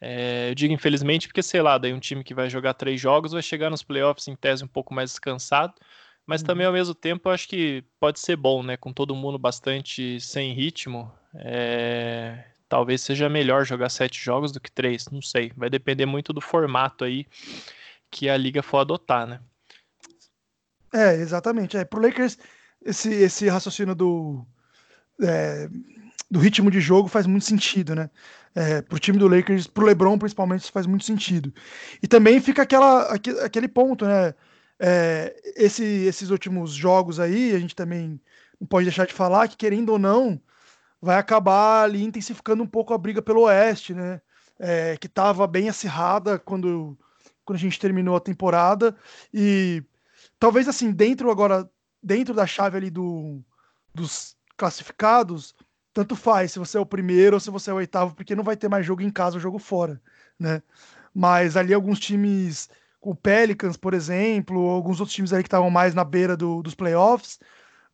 É, 0.00 0.50
eu 0.50 0.54
digo 0.54 0.72
infelizmente 0.72 1.28
porque, 1.28 1.42
sei 1.42 1.60
lá, 1.60 1.76
daí 1.76 1.92
um 1.92 2.00
time 2.00 2.24
que 2.24 2.34
vai 2.34 2.48
jogar 2.48 2.74
três 2.74 3.00
jogos 3.00 3.32
vai 3.32 3.42
chegar 3.42 3.68
nos 3.68 3.82
playoffs 3.82 4.28
em 4.28 4.34
tese 4.34 4.64
um 4.64 4.68
pouco 4.68 4.94
mais 4.94 5.10
descansado. 5.10 5.74
Mas 6.26 6.40
uhum. 6.40 6.46
também 6.46 6.66
ao 6.66 6.72
mesmo 6.72 6.94
tempo 6.94 7.28
eu 7.28 7.32
acho 7.32 7.48
que 7.48 7.84
pode 7.98 8.20
ser 8.20 8.36
bom, 8.36 8.62
né? 8.62 8.76
Com 8.76 8.92
todo 8.92 9.14
mundo 9.14 9.38
bastante 9.38 10.20
sem 10.20 10.52
ritmo. 10.52 11.12
É, 11.34 12.44
talvez 12.68 13.02
seja 13.02 13.28
melhor 13.28 13.64
jogar 13.64 13.88
sete 13.88 14.22
jogos 14.22 14.52
do 14.52 14.60
que 14.60 14.70
três, 14.70 15.08
não 15.08 15.20
sei. 15.20 15.52
Vai 15.56 15.68
depender 15.68 16.06
muito 16.06 16.32
do 16.32 16.40
formato 16.40 17.04
aí 17.04 17.26
que 18.10 18.28
a 18.28 18.36
liga 18.36 18.62
for 18.62 18.78
adotar, 18.78 19.26
né? 19.26 19.40
É, 20.92 21.14
exatamente. 21.14 21.76
É, 21.76 21.84
pro 21.84 22.00
Lakers, 22.00 22.38
esse, 22.84 23.12
esse 23.12 23.48
raciocínio 23.48 23.94
do, 23.94 24.44
é, 25.20 25.68
do 26.30 26.38
ritmo 26.38 26.70
de 26.70 26.80
jogo 26.80 27.08
faz 27.08 27.26
muito 27.26 27.44
sentido, 27.44 27.94
né? 27.94 28.10
É, 28.54 28.82
pro 28.82 28.98
time 28.98 29.18
do 29.18 29.28
Lakers, 29.28 29.66
pro 29.66 29.86
LeBron 29.86 30.18
principalmente, 30.18 30.62
isso 30.62 30.72
faz 30.72 30.86
muito 30.86 31.04
sentido. 31.04 31.52
E 32.02 32.08
também 32.08 32.40
fica 32.40 32.62
aquela, 32.62 33.12
aquele 33.44 33.68
ponto, 33.68 34.04
né? 34.04 34.34
É, 34.78 35.36
esse, 35.56 35.84
esses 35.84 36.30
últimos 36.30 36.72
jogos 36.72 37.20
aí, 37.20 37.54
a 37.54 37.58
gente 37.58 37.76
também 37.76 38.20
não 38.58 38.66
pode 38.66 38.86
deixar 38.86 39.06
de 39.06 39.12
falar 39.12 39.46
que, 39.46 39.56
querendo 39.56 39.90
ou 39.90 39.98
não, 39.98 40.40
vai 41.00 41.18
acabar 41.18 41.84
ali 41.84 42.02
intensificando 42.02 42.62
um 42.62 42.66
pouco 42.66 42.94
a 42.94 42.98
briga 42.98 43.20
pelo 43.22 43.42
Oeste, 43.42 43.94
né? 43.94 44.20
É, 44.58 44.96
que 44.96 45.06
estava 45.06 45.46
bem 45.46 45.68
acirrada 45.68 46.38
quando 46.38 46.98
quando 47.50 47.56
a 47.56 47.60
gente 47.60 47.80
terminou 47.80 48.14
a 48.14 48.20
temporada. 48.20 48.96
E 49.34 49.82
talvez 50.38 50.68
assim, 50.68 50.92
dentro 50.92 51.30
agora, 51.32 51.68
dentro 52.02 52.34
da 52.34 52.46
chave 52.46 52.76
ali 52.76 52.90
do, 52.90 53.42
dos 53.94 54.36
classificados, 54.56 55.54
tanto 55.92 56.16
faz 56.16 56.52
se 56.52 56.58
você 56.58 56.78
é 56.78 56.80
o 56.80 56.86
primeiro 56.86 57.36
ou 57.36 57.40
se 57.40 57.50
você 57.50 57.70
é 57.70 57.74
o 57.74 57.76
oitavo, 57.76 58.14
porque 58.14 58.34
não 58.36 58.44
vai 58.44 58.56
ter 58.56 58.68
mais 58.68 58.86
jogo 58.86 59.02
em 59.02 59.10
casa 59.10 59.36
ou 59.36 59.40
jogo 59.40 59.58
fora, 59.58 60.00
né? 60.38 60.62
Mas 61.14 61.56
ali 61.56 61.74
alguns 61.74 61.98
times, 61.98 62.68
o 63.00 63.14
Pelicans, 63.14 63.76
por 63.76 63.94
exemplo, 63.94 64.68
alguns 64.70 65.00
outros 65.00 65.14
times 65.14 65.32
aí 65.32 65.42
que 65.42 65.48
estavam 65.48 65.70
mais 65.70 65.94
na 65.94 66.04
beira 66.04 66.36
do, 66.36 66.62
dos 66.62 66.74
playoffs, 66.74 67.38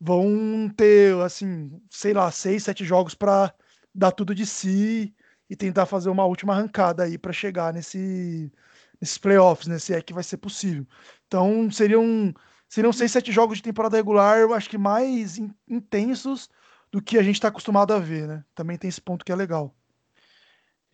vão 0.00 0.68
ter, 0.76 1.16
assim, 1.22 1.80
sei 1.90 2.12
lá, 2.12 2.30
seis, 2.30 2.64
sete 2.64 2.84
jogos 2.84 3.14
para 3.14 3.54
dar 3.94 4.12
tudo 4.12 4.34
de 4.34 4.44
si 4.46 5.14
e 5.48 5.56
tentar 5.56 5.86
fazer 5.86 6.10
uma 6.10 6.24
última 6.26 6.54
arrancada 6.54 7.04
aí 7.04 7.16
para 7.18 7.32
chegar 7.32 7.72
nesse, 7.72 8.52
nesses 9.00 9.18
playoffs, 9.18 9.66
né? 9.68 9.78
Se 9.78 9.94
é 9.94 10.02
que 10.02 10.12
vai 10.12 10.22
ser 10.22 10.36
possível. 10.38 10.86
Então 11.26 11.70
seriam, 11.70 12.34
seriam 12.68 12.92
seis, 12.92 13.12
sete 13.12 13.32
jogos 13.32 13.58
de 13.58 13.62
temporada 13.62 13.96
regular, 13.96 14.38
eu 14.38 14.54
acho 14.54 14.68
que 14.68 14.78
mais 14.78 15.38
in, 15.38 15.50
intensos 15.68 16.48
do 16.90 17.02
que 17.02 17.18
a 17.18 17.22
gente 17.22 17.36
está 17.36 17.48
acostumado 17.48 17.92
a 17.92 17.98
ver, 17.98 18.26
né? 18.26 18.44
Também 18.54 18.76
tem 18.76 18.88
esse 18.88 19.00
ponto 19.00 19.24
que 19.24 19.32
é 19.32 19.36
legal. 19.36 19.74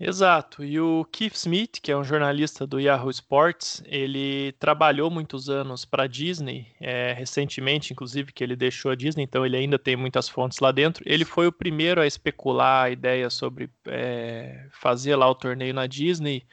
Exato. 0.05 0.65
E 0.65 0.81
o 0.81 1.05
Keith 1.05 1.37
Smith, 1.37 1.79
que 1.81 1.93
é 1.93 1.97
um 1.97 2.03
jornalista 2.03 2.67
do 2.67 2.81
Yahoo 2.81 3.09
Sports, 3.11 3.85
ele 3.87 4.51
trabalhou 4.59 5.09
muitos 5.09 5.49
anos 5.49 5.85
para 5.85 6.03
a 6.03 6.07
Disney, 6.09 6.67
é, 6.81 7.13
recentemente, 7.13 7.93
inclusive, 7.93 8.33
que 8.33 8.43
ele 8.43 8.57
deixou 8.57 8.91
a 8.91 8.97
Disney, 8.97 9.23
então 9.23 9.47
ele 9.47 9.57
ainda 9.57 9.79
tem 9.79 9.95
muitas 9.95 10.29
fontes 10.29 10.59
lá 10.59 10.73
dentro. 10.73 11.05
Ele 11.07 11.25
foi 11.25 11.47
o 11.47 11.53
primeiro 11.53 12.01
a 12.01 12.07
especular 12.07 12.87
a 12.87 12.91
ideia 12.91 13.31
sobre 13.31 13.71
é, 13.87 14.67
fazer 14.73 15.15
lá 15.15 15.31
o 15.31 15.37
torneio 15.37 15.73
na 15.73 15.87
Disney, 15.87 16.45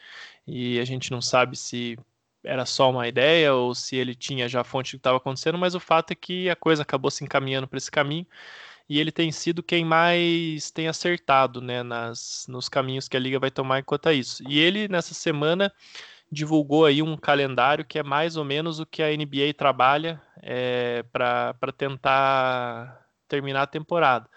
e 0.45 0.79
a 0.79 0.85
gente 0.85 1.09
não 1.09 1.21
sabe 1.21 1.57
se 1.57 1.97
era 2.43 2.65
só 2.65 2.89
uma 2.89 3.08
ideia 3.08 3.53
ou 3.53 3.75
se 3.75 3.96
ele 3.96 4.15
tinha 4.15 4.48
já 4.48 4.62
a 4.62 4.63
fonte 4.63 4.91
do 4.91 4.91
que 4.91 4.98
estava 4.98 5.17
acontecendo, 5.17 5.58
mas 5.58 5.75
o 5.75 5.79
fato 5.79 6.12
é 6.12 6.15
que 6.15 6.50
a 6.50 6.55
coisa 6.55 6.84
acabou 6.84 7.12
se 7.12 7.24
encaminhando 7.24 7.67
para 7.67 7.77
esse 7.77 7.91
caminho 7.91 8.25
e 8.89 9.00
ele 9.00 9.12
tem 9.12 9.31
sido 9.31 9.62
quem 9.62 9.86
mais 9.86 10.72
tem 10.72 10.88
acertado 10.88 11.62
né, 11.62 11.84
nas, 11.84 12.46
nos 12.50 12.67
caminhos 12.67 13.08
que 13.08 13.15
a 13.15 13.19
liga 13.19 13.39
vai 13.39 13.51
tomar 13.51 13.79
enquanto 13.79 14.08
a 14.08 14.13
isso. 14.13 14.43
E 14.50 14.58
ele, 14.58 14.88
nessa 14.88 15.13
semana, 15.13 15.72
divulgou 16.31 16.86
aí 16.86 17.01
um 17.01 17.15
calendário 17.15 17.86
que 17.86 18.00
é 18.00 18.03
mais 18.03 18.36
ou 18.36 18.43
menos 18.43 18.79
o 18.79 18.86
que 18.86 19.03
a 19.03 19.15
NBA 19.15 19.53
trabalha 19.55 20.19
é, 20.41 21.03
para 21.12 21.72
tentar 21.77 23.08
terminar 23.27 23.62
a 23.63 23.67
temporada. 23.67 24.27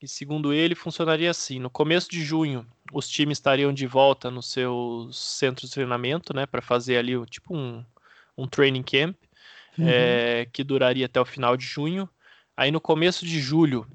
E 0.00 0.06
segundo 0.06 0.52
ele, 0.52 0.74
funcionaria 0.74 1.30
assim: 1.30 1.58
no 1.58 1.68
começo 1.68 2.08
de 2.08 2.22
junho, 2.22 2.66
os 2.92 3.08
times 3.08 3.38
estariam 3.38 3.72
de 3.72 3.86
volta 3.86 4.30
nos 4.30 4.50
seus 4.50 5.16
centros 5.18 5.70
de 5.70 5.74
treinamento, 5.74 6.34
né, 6.34 6.46
para 6.46 6.62
fazer 6.62 6.96
ali 6.96 7.14
tipo 7.26 7.56
um, 7.56 7.84
um 8.36 8.46
training 8.46 8.82
camp, 8.82 9.16
uhum. 9.78 9.88
é, 9.88 10.46
que 10.52 10.64
duraria 10.64 11.06
até 11.06 11.20
o 11.20 11.24
final 11.24 11.56
de 11.56 11.64
junho. 11.64 12.08
Aí 12.56 12.70
no 12.70 12.80
começo 12.80 13.24
de 13.24 13.40
julho, 13.40 13.86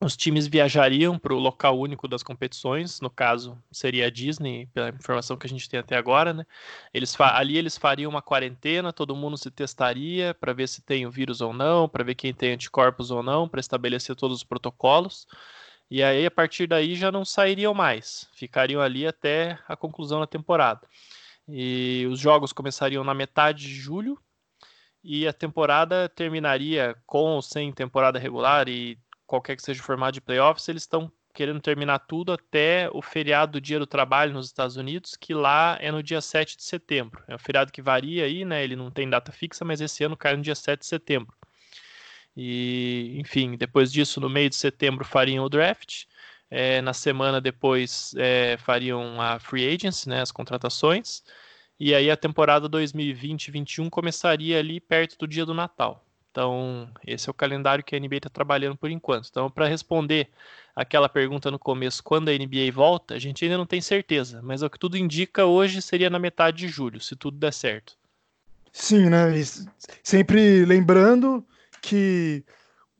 os 0.00 0.16
times 0.16 0.46
viajariam 0.46 1.18
para 1.18 1.32
o 1.32 1.38
local 1.38 1.78
único 1.78 2.08
das 2.08 2.22
competições, 2.22 3.00
no 3.00 3.08
caso 3.08 3.56
seria 3.70 4.06
a 4.06 4.10
Disney, 4.10 4.66
pela 4.74 4.88
informação 4.88 5.36
que 5.36 5.46
a 5.46 5.50
gente 5.50 5.68
tem 5.68 5.78
até 5.78 5.96
agora, 5.96 6.32
né? 6.32 6.44
Eles 6.92 7.18
ali 7.20 7.56
eles 7.56 7.78
fariam 7.78 8.10
uma 8.10 8.20
quarentena, 8.20 8.92
todo 8.92 9.14
mundo 9.14 9.36
se 9.38 9.50
testaria 9.50 10.34
para 10.34 10.52
ver 10.52 10.68
se 10.68 10.82
tem 10.82 11.06
o 11.06 11.10
vírus 11.10 11.40
ou 11.40 11.52
não, 11.52 11.88
para 11.88 12.02
ver 12.02 12.14
quem 12.14 12.34
tem 12.34 12.52
anticorpos 12.52 13.10
ou 13.10 13.22
não, 13.22 13.48
para 13.48 13.60
estabelecer 13.60 14.16
todos 14.16 14.38
os 14.38 14.44
protocolos. 14.44 15.26
E 15.94 16.02
aí 16.02 16.24
a 16.24 16.30
partir 16.30 16.66
daí 16.66 16.94
já 16.94 17.12
não 17.12 17.22
sairiam 17.22 17.74
mais, 17.74 18.26
ficariam 18.32 18.80
ali 18.80 19.06
até 19.06 19.58
a 19.68 19.76
conclusão 19.76 20.20
da 20.20 20.26
temporada. 20.26 20.88
E 21.46 22.08
os 22.10 22.18
jogos 22.18 22.50
começariam 22.50 23.04
na 23.04 23.12
metade 23.12 23.66
de 23.68 23.74
julho, 23.74 24.18
e 25.04 25.28
a 25.28 25.34
temporada 25.34 26.08
terminaria 26.08 26.96
com 27.06 27.32
ou 27.32 27.42
sem 27.42 27.70
temporada 27.70 28.18
regular 28.18 28.70
e 28.70 28.98
qualquer 29.26 29.54
que 29.54 29.60
seja 29.60 29.82
o 29.82 29.84
formato 29.84 30.12
de 30.12 30.22
playoffs, 30.22 30.66
eles 30.66 30.84
estão 30.84 31.12
querendo 31.34 31.60
terminar 31.60 31.98
tudo 31.98 32.32
até 32.32 32.88
o 32.90 33.02
feriado 33.02 33.52
do 33.52 33.60
Dia 33.60 33.78
do 33.78 33.86
Trabalho 33.86 34.32
nos 34.32 34.46
Estados 34.46 34.78
Unidos, 34.78 35.14
que 35.14 35.34
lá 35.34 35.76
é 35.78 35.92
no 35.92 36.02
dia 36.02 36.22
7 36.22 36.56
de 36.56 36.64
setembro. 36.64 37.22
É 37.28 37.34
um 37.34 37.38
feriado 37.38 37.70
que 37.70 37.82
varia 37.82 38.24
aí, 38.24 38.46
né? 38.46 38.64
Ele 38.64 38.76
não 38.76 38.90
tem 38.90 39.10
data 39.10 39.30
fixa, 39.30 39.62
mas 39.62 39.82
esse 39.82 40.02
ano 40.02 40.16
cai 40.16 40.36
no 40.36 40.42
dia 40.42 40.54
7 40.54 40.80
de 40.80 40.86
setembro. 40.86 41.36
E, 42.36 43.14
enfim, 43.18 43.56
depois 43.56 43.92
disso, 43.92 44.20
no 44.20 44.28
meio 44.28 44.48
de 44.48 44.56
setembro, 44.56 45.04
fariam 45.04 45.44
o 45.44 45.48
draft. 45.48 46.04
É, 46.50 46.82
na 46.82 46.92
semana 46.92 47.40
depois, 47.40 48.14
é, 48.16 48.56
fariam 48.58 49.20
a 49.20 49.38
free 49.38 49.66
agency, 49.66 50.08
né? 50.08 50.20
As 50.20 50.30
contratações. 50.32 51.22
E 51.80 51.94
aí 51.94 52.10
a 52.10 52.16
temporada 52.16 52.68
2020-21 52.68 53.90
começaria 53.90 54.58
ali 54.58 54.78
perto 54.80 55.18
do 55.18 55.26
dia 55.26 55.44
do 55.44 55.54
Natal. 55.54 56.04
Então, 56.30 56.88
esse 57.06 57.28
é 57.28 57.30
o 57.30 57.34
calendário 57.34 57.84
que 57.84 57.94
a 57.94 58.00
NBA 58.00 58.16
está 58.16 58.30
trabalhando 58.30 58.76
por 58.76 58.90
enquanto. 58.90 59.28
Então, 59.30 59.50
para 59.50 59.66
responder 59.66 60.28
aquela 60.74 61.08
pergunta 61.08 61.50
no 61.50 61.58
começo, 61.58 62.02
quando 62.02 62.30
a 62.30 62.32
NBA 62.32 62.72
volta, 62.72 63.14
a 63.14 63.18
gente 63.18 63.44
ainda 63.44 63.58
não 63.58 63.66
tem 63.66 63.82
certeza, 63.82 64.40
mas 64.42 64.62
o 64.62 64.70
que 64.70 64.78
tudo 64.78 64.96
indica 64.96 65.44
hoje 65.44 65.82
seria 65.82 66.08
na 66.08 66.18
metade 66.18 66.58
de 66.58 66.68
julho, 66.68 67.00
se 67.00 67.14
tudo 67.14 67.36
der 67.36 67.52
certo. 67.52 67.98
Sim, 68.72 69.10
né? 69.10 69.30
Sempre 70.02 70.64
lembrando 70.64 71.44
que 71.82 72.44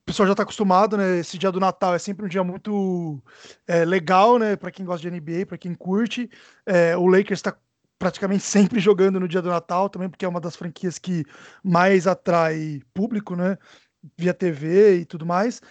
o 0.01 0.05
pessoal 0.05 0.27
já 0.27 0.33
está 0.33 0.43
acostumado, 0.43 0.97
né? 0.97 1.21
Esse 1.21 1.39
dia 1.39 1.53
do 1.53 1.61
Natal 1.61 1.95
é 1.95 1.99
sempre 1.99 2.27
um 2.27 2.29
dia 2.29 2.43
muito 2.43 3.23
é, 3.67 3.85
legal, 3.85 4.39
né? 4.39 4.57
Para 4.57 4.71
quem 4.71 4.85
gosta 4.85 5.09
de 5.09 5.17
NBA, 5.17 5.47
para 5.47 5.57
quem 5.57 5.75
curte. 5.75 6.29
É, 6.67 6.97
o 6.97 7.07
Lakers 7.07 7.39
está 7.39 7.57
praticamente 7.99 8.43
sempre 8.45 8.81
jogando 8.81 9.21
no 9.21 9.29
dia 9.29 9.41
do 9.41 9.49
Natal, 9.49 9.89
também 9.89 10.11
porque 10.11 10.25
é 10.25 10.29
uma 10.29 10.41
das 10.41 10.57
franquias 10.57 10.99
que 10.99 11.25
mais 11.63 12.07
atrai 12.07 12.83
público, 12.93 13.37
né? 13.37 13.57
Via 14.19 14.35
TV 14.35 14.99
e 14.99 15.05
tudo 15.05 15.25
mais. 15.25 15.63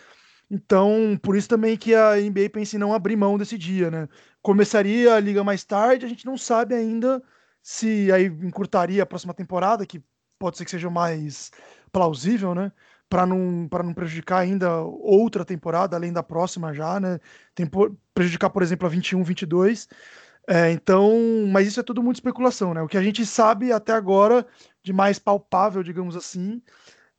Então, 0.50 1.20
por 1.22 1.36
isso 1.36 1.50
também 1.50 1.78
que 1.78 1.94
a 1.94 2.16
NBA 2.16 2.50
pensa 2.52 2.76
em 2.76 2.80
não 2.80 2.94
abrir 2.94 3.16
mão 3.18 3.38
desse 3.38 3.58
dia, 3.58 3.92
né? 3.92 4.08
Começaria 4.42 5.14
a 5.14 5.20
liga 5.20 5.44
mais 5.44 5.64
tarde, 5.64 6.06
a 6.06 6.10
gente 6.10 6.26
não 6.26 6.38
sabe 6.38 6.74
ainda 6.74 7.22
se 7.62 8.12
aí 8.12 8.26
encurtaria 8.26 9.04
a 9.04 9.06
próxima 9.06 9.34
temporada, 9.34 9.86
que 9.86 10.02
pode 10.40 10.58
ser 10.58 10.66
que 10.66 10.72
seja 10.72 10.90
mais 10.90 11.52
plausível, 11.92 12.56
né? 12.56 12.72
Para 13.12 13.26
não, 13.26 13.68
para 13.70 13.84
não 13.84 13.94
prejudicar 13.94 14.40
ainda 14.40 14.80
outra 14.80 15.44
temporada, 15.44 15.98
além 15.98 16.14
da 16.14 16.24
próxima 16.24 16.74
já, 16.74 16.98
né? 16.98 17.20
Tem, 17.54 17.70
prejudicar, 18.14 18.50
por 18.50 18.64
exemplo, 18.64 18.88
a 18.88 18.90
21, 18.90 19.22
22. 19.22 19.90
É, 20.48 20.72
então, 20.72 21.12
mas 21.52 21.68
isso 21.68 21.82
é 21.82 21.84
tudo 21.84 22.02
muito 22.02 22.16
especulação, 22.16 22.74
né? 22.74 22.82
O 22.82 22.88
que 22.88 22.98
a 22.98 23.04
gente 23.04 23.26
sabe 23.26 23.74
até 23.74 23.92
agora 23.92 24.48
de 24.82 24.94
mais 24.94 25.20
palpável, 25.20 25.84
digamos 25.84 26.16
assim, 26.16 26.62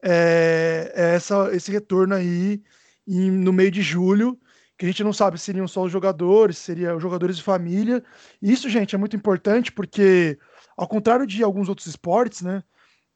é, 0.02 0.90
é 0.96 1.14
essa, 1.14 1.54
esse 1.54 1.70
retorno 1.70 2.14
aí 2.14 2.62
em, 3.06 3.30
no 3.30 3.52
meio 3.52 3.70
de 3.70 3.82
julho, 3.82 4.40
que 4.78 4.86
a 4.86 4.88
gente 4.88 5.04
não 5.04 5.12
sabe 5.12 5.38
se 5.38 5.44
seriam 5.44 5.68
só 5.68 5.82
os 5.82 5.92
jogadores, 5.92 6.56
seria 6.56 6.96
os 6.96 7.02
jogadores 7.02 7.36
de 7.36 7.42
família. 7.42 8.02
Isso, 8.40 8.66
gente, 8.70 8.94
é 8.94 8.98
muito 8.98 9.14
importante 9.14 9.70
porque, 9.70 10.38
ao 10.74 10.88
contrário 10.88 11.26
de 11.26 11.42
alguns 11.42 11.68
outros 11.68 11.86
esportes, 11.86 12.40
né? 12.40 12.64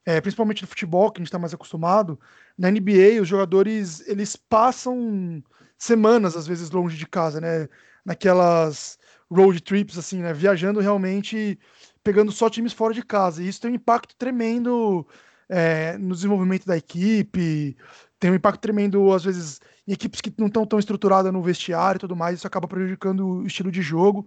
É, 0.07 0.21
principalmente 0.21 0.63
no 0.63 0.69
futebol, 0.69 1.11
que 1.11 1.19
a 1.19 1.21
gente 1.21 1.29
está 1.29 1.39
mais 1.39 1.53
acostumado, 1.53 2.19
na 2.57 2.71
NBA 2.71 3.21
os 3.21 3.27
jogadores 3.27 4.07
eles 4.07 4.37
passam 4.37 5.43
semanas 5.77 6.37
às 6.37 6.47
vezes 6.47 6.71
longe 6.71 6.97
de 6.97 7.07
casa, 7.07 7.41
né? 7.41 7.69
Naquelas 8.05 8.99
road 9.29 9.61
trips, 9.61 9.99
assim, 9.99 10.23
né? 10.23 10.33
Viajando 10.33 10.79
realmente, 10.81 11.59
pegando 12.05 12.31
só 12.31 12.49
times 12.49 12.73
fora 12.73 12.95
de 12.95 13.03
casa. 13.03 13.43
E 13.43 13.49
isso 13.49 13.61
tem 13.61 13.73
um 13.73 13.75
impacto 13.75 14.15
tremendo 14.17 15.05
é, 15.49 15.99
no 15.99 16.15
desenvolvimento 16.15 16.67
da 16.67 16.77
equipe, 16.77 17.77
tem 18.19 18.31
um 18.31 18.35
impacto 18.35 18.61
tremendo, 18.61 19.13
às 19.13 19.25
vezes, 19.25 19.61
em 19.87 19.93
equipes 19.93 20.21
que 20.21 20.33
não 20.39 20.47
estão 20.47 20.67
tão 20.67 20.79
estruturadas 20.79 21.33
no 21.33 21.43
vestiário 21.43 21.99
e 21.99 22.01
tudo 22.01 22.17
mais, 22.17 22.39
isso 22.39 22.47
acaba 22.47 22.69
prejudicando 22.69 23.27
o 23.27 23.47
estilo 23.47 23.71
de 23.71 23.83
jogo. 23.83 24.27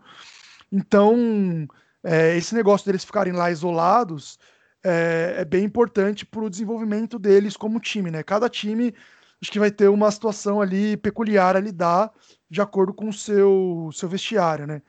Então, 0.72 1.68
é, 2.04 2.38
esse 2.38 2.54
negócio 2.56 2.86
deles 2.86 3.04
ficarem 3.04 3.34
lá 3.34 3.50
isolados 3.52 4.38
é, 4.84 5.36
é 5.40 5.46
bem 5.46 5.64
importante 5.64 6.26
para 6.26 6.42
o 6.42 6.50
desenvolvimento 6.50 7.20
deles 7.20 7.58
como 7.58 7.80
time, 7.80 8.12
né? 8.12 8.24
Cada 8.24 8.50
time 8.50 8.94
acho 9.42 9.52
que 9.52 9.60
vai 9.60 9.72
ter 9.72 9.88
uma 9.88 10.12
situação 10.12 10.62
ali 10.62 10.98
peculiar 10.98 11.56
a 11.56 11.60
lidar 11.60 12.12
de 12.50 12.62
acordo 12.62 12.94
com 12.94 13.10
o 13.10 13.14
seu, 13.14 13.90
seu 13.94 14.10
vestiário, 14.10 14.68
né? 14.68 14.82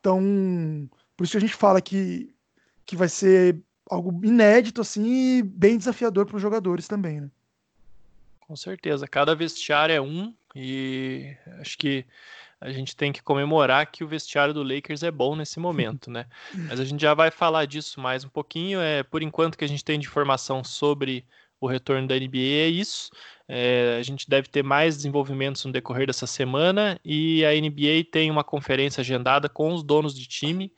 Então, 0.00 0.88
por 1.16 1.24
isso 1.24 1.32
que 1.32 1.38
a 1.38 1.40
gente 1.40 1.54
fala 1.54 1.80
que, 1.80 2.32
que 2.84 2.96
vai 2.96 3.08
ser 3.08 3.60
algo 3.90 4.24
inédito, 4.24 4.80
assim, 4.80 5.38
e 5.38 5.42
bem 5.42 5.78
desafiador 5.78 6.26
para 6.26 6.36
os 6.36 6.42
jogadores 6.42 6.86
também, 6.86 7.20
né? 7.20 7.30
Com 8.40 8.54
certeza, 8.54 9.08
cada 9.08 9.34
vestiário 9.34 9.92
é 9.92 10.00
um, 10.00 10.32
e 10.54 11.36
acho 11.60 11.76
que 11.76 12.04
a 12.60 12.70
gente 12.70 12.96
tem 12.96 13.12
que 13.12 13.22
comemorar 13.22 13.86
que 13.86 14.02
o 14.02 14.08
vestiário 14.08 14.54
do 14.54 14.62
Lakers 14.62 15.02
é 15.02 15.10
bom 15.10 15.36
nesse 15.36 15.60
momento, 15.60 16.10
né? 16.10 16.26
Mas 16.68 16.80
a 16.80 16.84
gente 16.84 17.00
já 17.00 17.14
vai 17.14 17.30
falar 17.30 17.66
disso 17.66 18.00
mais 18.00 18.24
um 18.24 18.28
pouquinho. 18.28 18.80
É 18.80 19.02
por 19.02 19.22
enquanto 19.22 19.58
que 19.58 19.64
a 19.64 19.68
gente 19.68 19.84
tem 19.84 19.98
de 19.98 20.06
informação 20.06 20.64
sobre 20.64 21.24
o 21.60 21.66
retorno 21.66 22.06
da 22.06 22.14
NBA 22.14 22.38
é 22.38 22.68
isso. 22.68 23.10
É, 23.48 23.96
a 23.98 24.02
gente 24.02 24.28
deve 24.28 24.48
ter 24.48 24.62
mais 24.62 24.96
desenvolvimentos 24.96 25.64
no 25.64 25.72
decorrer 25.72 26.06
dessa 26.06 26.26
semana 26.26 26.98
e 27.04 27.44
a 27.44 27.52
NBA 27.52 28.10
tem 28.10 28.30
uma 28.30 28.44
conferência 28.44 29.00
agendada 29.00 29.48
com 29.48 29.72
os 29.72 29.82
donos 29.82 30.14
de 30.14 30.26
time 30.26 30.72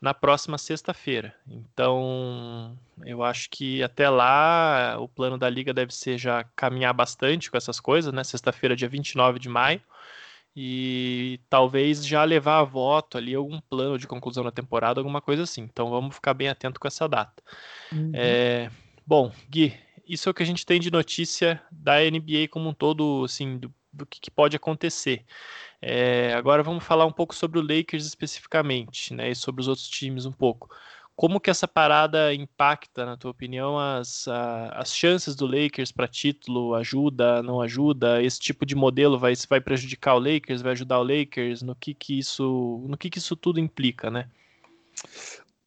na 0.00 0.14
próxima 0.14 0.58
sexta-feira. 0.58 1.34
Então, 1.46 2.76
eu 3.04 3.22
acho 3.22 3.50
que 3.50 3.82
até 3.82 4.08
lá 4.08 4.96
o 4.98 5.08
plano 5.08 5.36
da 5.36 5.50
liga 5.50 5.74
deve 5.74 5.92
ser 5.92 6.18
já 6.18 6.44
caminhar 6.54 6.94
bastante 6.94 7.50
com 7.50 7.56
essas 7.56 7.80
coisas, 7.80 8.12
né? 8.12 8.22
Sexta-feira, 8.22 8.76
dia 8.76 8.88
29 8.88 9.38
de 9.38 9.48
maio. 9.48 9.80
E 10.60 11.38
talvez 11.48 12.04
já 12.04 12.24
levar 12.24 12.58
a 12.58 12.64
voto 12.64 13.16
ali 13.16 13.32
algum 13.32 13.60
plano 13.60 13.96
de 13.96 14.08
conclusão 14.08 14.42
da 14.42 14.50
temporada, 14.50 14.98
alguma 14.98 15.20
coisa 15.20 15.44
assim. 15.44 15.62
Então 15.62 15.88
vamos 15.88 16.16
ficar 16.16 16.34
bem 16.34 16.48
atento 16.48 16.80
com 16.80 16.88
essa 16.88 17.08
data. 17.08 17.40
Uhum. 17.92 18.10
É, 18.12 18.68
bom, 19.06 19.30
Gui, 19.48 19.72
isso 20.04 20.28
é 20.28 20.32
o 20.32 20.34
que 20.34 20.42
a 20.42 20.46
gente 20.46 20.66
tem 20.66 20.80
de 20.80 20.90
notícia 20.90 21.62
da 21.70 22.00
NBA 22.00 22.48
como 22.50 22.70
um 22.70 22.74
todo, 22.74 23.22
assim, 23.24 23.56
do, 23.56 23.72
do 23.92 24.04
que, 24.04 24.20
que, 24.20 24.32
pode 24.32 24.56
acontecer. 24.56 25.24
É, 25.80 26.34
agora 26.34 26.60
vamos 26.64 26.82
falar 26.82 27.06
um 27.06 27.12
pouco 27.12 27.36
sobre 27.36 27.60
o 27.60 27.62
Lakers 27.62 28.04
especificamente, 28.04 29.14
né, 29.14 29.30
e 29.30 29.36
sobre 29.36 29.60
os 29.60 29.68
outros 29.68 29.88
times 29.88 30.26
um 30.26 30.32
pouco. 30.32 30.74
Como 31.18 31.40
que 31.40 31.50
essa 31.50 31.66
parada 31.66 32.32
impacta, 32.32 33.04
na 33.04 33.16
tua 33.16 33.32
opinião, 33.32 33.76
as, 33.76 34.28
a, 34.28 34.68
as 34.78 34.94
chances 34.94 35.34
do 35.34 35.46
Lakers 35.46 35.90
para 35.90 36.06
título? 36.06 36.76
Ajuda, 36.76 37.42
não 37.42 37.60
ajuda? 37.60 38.22
Esse 38.22 38.38
tipo 38.38 38.64
de 38.64 38.76
modelo 38.76 39.18
vai, 39.18 39.32
vai 39.50 39.60
prejudicar 39.60 40.14
o 40.14 40.20
Lakers, 40.20 40.62
vai 40.62 40.70
ajudar 40.70 41.00
o 41.00 41.02
Lakers? 41.02 41.60
No 41.60 41.74
que 41.74 41.92
que 41.92 42.16
isso, 42.16 42.84
no 42.88 42.96
que 42.96 43.10
que 43.10 43.18
isso 43.18 43.34
tudo 43.34 43.58
implica, 43.58 44.12
né? 44.12 44.28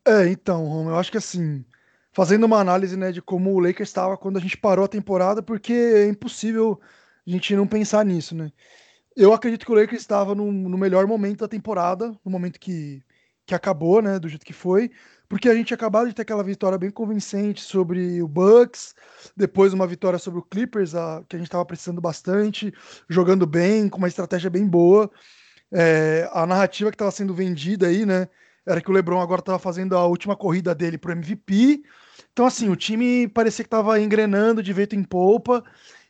É, 0.08 0.30
então, 0.30 0.88
eu 0.88 0.96
acho 0.98 1.12
que 1.12 1.18
assim, 1.18 1.66
fazendo 2.14 2.46
uma 2.46 2.62
análise 2.62 2.96
né, 2.96 3.12
de 3.12 3.22
como 3.22 3.54
o 3.54 3.60
Lakers 3.60 3.90
estava 3.90 4.16
quando 4.16 4.38
a 4.38 4.42
gente 4.42 4.56
parou 4.56 4.86
a 4.86 4.88
temporada, 4.88 5.44
porque 5.44 5.74
é 5.74 6.08
impossível 6.08 6.80
a 7.28 7.30
gente 7.30 7.54
não 7.58 7.68
pensar 7.68 8.06
nisso, 8.06 8.34
né? 8.34 8.54
Eu 9.18 9.34
acredito 9.34 9.66
que 9.66 9.72
o 9.74 9.76
Lakers 9.76 10.02
estava 10.02 10.34
no, 10.34 10.50
no 10.50 10.78
melhor 10.78 11.06
momento 11.06 11.40
da 11.40 11.48
temporada, 11.50 12.18
no 12.24 12.32
momento 12.32 12.58
que, 12.58 13.04
que 13.46 13.54
acabou, 13.54 14.02
né, 14.02 14.18
do 14.18 14.30
jeito 14.30 14.46
que 14.46 14.54
foi, 14.54 14.90
porque 15.32 15.48
a 15.48 15.56
gente 15.56 15.74
acabou 15.74 16.06
de 16.06 16.14
ter 16.14 16.24
aquela 16.24 16.44
vitória 16.44 16.78
bem 16.78 16.92
convincente 16.92 17.62
sobre 17.62 18.22
o 18.22 18.28
Bucks, 18.28 18.94
depois 19.34 19.72
uma 19.72 19.88
vitória 19.88 20.20
sobre 20.20 20.42
o 20.42 20.44
Clippers, 20.44 20.94
a, 20.94 21.24
que 21.26 21.38
a 21.38 21.40
gente 21.40 21.48
estava 21.48 21.66
precisando 21.66 22.02
bastante, 22.02 22.74
jogando 23.08 23.48
bem, 23.48 23.88
com 23.88 23.98
uma 23.98 24.10
estratégia 24.10 24.50
bem 24.50 24.68
boa. 24.68 25.10
É, 25.72 26.30
a 26.34 26.46
narrativa 26.46 26.92
que 26.92 26.96
estava 26.96 27.12
sendo 27.12 27.34
vendida 27.34 27.88
aí, 27.88 28.06
né, 28.06 28.28
era 28.68 28.82
que 28.82 28.92
o 28.92 28.94
LeBron 28.94 29.22
agora 29.22 29.40
estava 29.40 29.58
fazendo 29.58 29.96
a 29.96 30.06
última 30.06 30.36
corrida 30.36 30.76
dele 30.76 30.98
pro 30.98 31.14
MVP. 31.14 31.82
Então, 32.34 32.46
assim, 32.46 32.68
o 32.68 32.76
time 32.76 33.26
parecia 33.30 33.64
que 33.64 33.68
estava 33.68 34.02
engrenando 34.02 34.62
de 34.62 34.74
vento 34.74 34.98
em 34.98 35.04
polpa. 35.04 35.64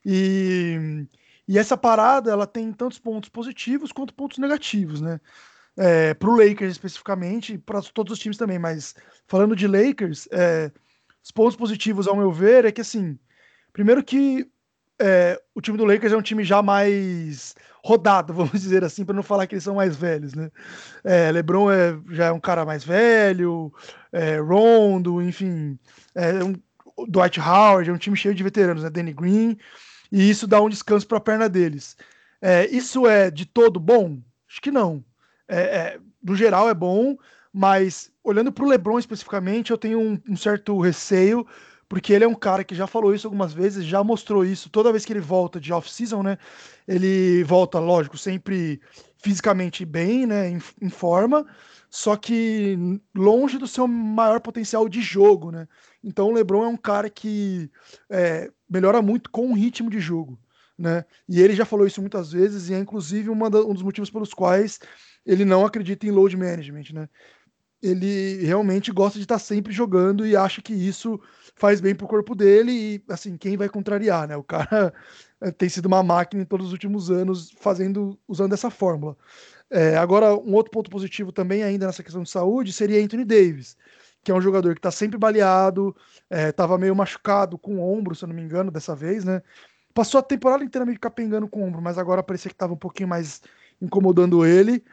E, 0.04 1.06
e 1.48 1.60
essa 1.60 1.78
parada, 1.78 2.32
ela 2.32 2.48
tem 2.48 2.74
tantos 2.74 2.98
pontos 2.98 3.30
positivos 3.30 3.92
quanto 3.92 4.16
pontos 4.16 4.40
negativos, 4.40 5.00
né? 5.00 5.20
É, 5.78 6.14
pro 6.14 6.36
Lakers 6.36 6.74
especificamente, 6.74 7.58
para 7.58 7.82
todos 7.82 8.14
os 8.14 8.20
times 8.20 8.38
também, 8.38 8.60
mas 8.60 8.94
falando 9.26 9.56
de 9.56 9.68
Lakers, 9.68 10.28
é, 10.32 10.70
os 11.24 11.32
pontos 11.32 11.56
positivos, 11.56 12.08
ao 12.08 12.16
meu 12.16 12.32
ver, 12.32 12.66
é 12.66 12.72
que, 12.72 12.82
assim, 12.82 13.18
primeiro 13.72 14.04
que 14.04 14.50
é, 15.02 15.42
o 15.56 15.62
time 15.62 15.78
do 15.78 15.86
Lakers 15.86 16.14
é 16.14 16.18
um 16.18 16.22
time 16.22 16.44
já 16.44 16.62
mais 16.62 17.56
rodado, 17.84 18.34
vamos 18.36 18.62
dizer 18.62 18.84
assim, 18.84 19.04
para 19.04 19.16
não 19.16 19.24
falar 19.24 19.48
que 19.48 19.56
eles 19.56 19.64
são 19.64 19.76
mais 19.76 19.96
velhos, 19.96 20.34
né? 20.34 20.52
É, 21.04 21.32
LeBron 21.32 21.72
é, 21.72 21.98
já 22.12 22.26
é 22.28 22.32
um 22.32 22.40
cara 22.40 22.64
mais 22.66 22.84
velho, 22.84 23.74
é, 24.12 24.38
Rondo, 24.38 25.22
enfim, 25.22 25.80
é 26.14 26.44
um, 26.44 26.54
Dwight 27.08 27.40
Howard, 27.40 27.90
é 27.90 27.94
um 27.94 27.98
time 27.98 28.16
cheio 28.16 28.36
de 28.36 28.44
veteranos, 28.44 28.84
né? 28.84 28.90
Danny 28.90 29.14
Green, 29.14 29.58
e 30.12 30.30
isso 30.30 30.46
dá 30.46 30.62
um 30.62 30.70
descanso 30.70 31.08
para 31.08 31.18
a 31.18 31.22
perna 31.22 31.50
deles. 31.50 31.98
É, 32.42 32.68
isso 32.68 33.08
é 33.08 33.32
de 33.32 33.46
todo 33.46 33.80
bom? 33.80 34.20
Acho 34.50 34.62
que 34.62 34.72
não. 34.72 35.04
É, 35.52 35.60
é 35.60 36.00
no 36.24 36.36
geral 36.36 36.70
é 36.70 36.74
bom, 36.74 37.18
mas 37.52 38.12
olhando 38.24 38.52
para 38.52 38.64
o 38.64 38.68
LeBron 38.68 39.00
especificamente, 39.00 39.72
eu 39.72 39.78
tenho 39.78 40.00
um, 40.00 40.20
um 40.30 40.36
certo 40.36 40.80
receio 40.80 41.46
porque 41.92 42.14
ele 42.14 42.24
é 42.24 42.28
um 42.28 42.34
cara 42.34 42.64
que 42.64 42.74
já 42.74 42.88
falou 42.88 43.14
isso 43.14 43.28
algumas 43.28 43.52
vezes, 43.52 43.84
já 43.84 44.02
mostrou 44.02 44.46
isso 44.46 44.70
toda 44.70 44.94
vez 44.94 45.04
que 45.04 45.12
ele 45.12 45.20
volta 45.20 45.60
de 45.60 45.74
off-season, 45.74 46.24
né? 46.24 46.38
Ele 46.88 47.44
volta, 47.44 47.80
lógico, 47.80 48.18
sempre 48.18 48.80
fisicamente 49.18 49.84
bem, 49.84 50.26
né? 50.26 50.52
Em, 50.52 50.60
em, 50.82 50.90
forma, 50.90 51.46
só 51.90 52.16
que 52.16 52.78
longe 53.14 53.58
do 53.58 53.68
seu 53.68 53.90
maior 53.90 54.40
potencial 54.40 54.88
de 54.88 55.02
jogo, 55.02 55.52
né? 55.52 55.68
Então 56.02 56.30
o 56.30 56.32
LeBron 56.32 56.64
é 56.64 56.68
um 56.70 56.78
cara 56.78 57.10
que 57.10 57.70
é, 58.10 58.50
melhora 58.70 59.02
muito 59.02 59.30
com 59.30 59.50
o 59.50 59.54
ritmo 59.54 59.90
de 59.90 60.00
jogo, 60.00 60.40
né? 60.78 61.04
E 61.28 61.42
ele 61.42 61.54
já 61.54 61.66
falou 61.66 61.86
isso 61.86 62.00
muitas 62.00 62.32
vezes 62.32 62.70
e 62.70 62.74
é 62.74 62.80
inclusive 62.80 63.30
da, 63.50 63.66
um 63.66 63.74
dos 63.74 63.84
motivos 63.84 64.10
pelos 64.10 64.34
quais 64.34 64.80
ele 65.26 65.46
não 65.46 65.66
acredita 65.66 66.06
em 66.06 66.12
load 66.12 66.36
management, 66.36 66.94
né? 66.94 67.10
Ele 67.82 68.46
realmente 68.46 68.92
gosta 68.92 69.18
de 69.18 69.26
estar 69.26 69.40
sempre 69.40 69.74
jogando 69.74 70.26
e 70.26 70.36
acha 70.36 70.62
que 70.62 70.74
isso 70.74 71.20
faz 71.56 71.82
bem 71.82 71.96
pro 71.96 72.08
corpo 72.08 72.36
dele 72.36 72.72
e, 72.72 73.04
assim, 73.10 73.38
quem 73.38 73.58
vai 73.58 73.68
contrariar, 73.68 74.28
né? 74.28 74.36
O 74.36 74.44
cara 74.44 74.94
tem 75.58 75.68
sido 75.68 75.88
uma 75.88 76.04
máquina 76.04 76.44
em 76.44 76.46
todos 76.46 76.68
os 76.68 76.74
últimos 76.74 77.10
anos 77.10 77.52
fazendo, 77.60 78.20
usando 78.28 78.54
essa 78.54 78.70
fórmula. 78.70 79.18
É, 79.70 79.98
agora, 79.98 80.36
um 80.36 80.54
outro 80.54 80.72
ponto 80.72 80.90
positivo 80.90 81.32
também, 81.32 81.64
ainda 81.64 81.88
nessa 81.88 82.04
questão 82.04 82.22
de 82.22 82.30
saúde, 82.30 82.74
seria 82.74 83.04
Anthony 83.04 83.26
Davis, 83.26 83.78
que 84.24 84.32
é 84.32 84.36
um 84.36 84.42
jogador 84.42 84.74
que 84.74 84.80
está 84.80 84.92
sempre 84.92 85.18
baleado, 85.18 85.96
estava 86.30 86.76
é, 86.76 86.78
meio 86.78 86.96
machucado 86.96 87.58
com 87.58 87.78
o 87.78 87.98
ombro, 87.98 88.14
se 88.14 88.24
eu 88.24 88.28
não 88.28 88.36
me 88.36 88.42
engano, 88.42 88.70
dessa 88.70 88.96
vez, 88.96 89.24
né? 89.24 89.42
Passou 89.94 90.20
a 90.20 90.24
temporada 90.24 90.64
inteira 90.64 90.86
meio 90.86 91.00
capengando 91.00 91.48
com 91.48 91.62
o 91.62 91.66
ombro, 91.66 91.82
mas 91.82 91.98
agora 91.98 92.22
parecia 92.22 92.50
que 92.50 92.56
estava 92.56 92.74
um 92.74 92.78
pouquinho 92.78 93.10
mais 93.10 93.42
incomodando 93.82 94.46
ele. 94.46 94.84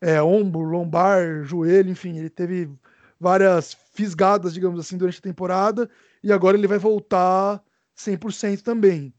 É, 0.00 0.22
ombro, 0.22 0.60
lombar, 0.60 1.42
joelho, 1.44 1.90
enfim, 1.90 2.16
ele 2.16 2.30
teve 2.30 2.70
várias 3.18 3.76
fisgadas, 3.92 4.54
digamos 4.54 4.78
assim, 4.78 4.96
durante 4.96 5.18
a 5.18 5.22
temporada 5.22 5.90
e 6.22 6.32
agora 6.32 6.56
ele 6.56 6.66
vai 6.66 6.78
voltar 6.78 7.62
100% 7.96 8.62
também. 8.62 9.12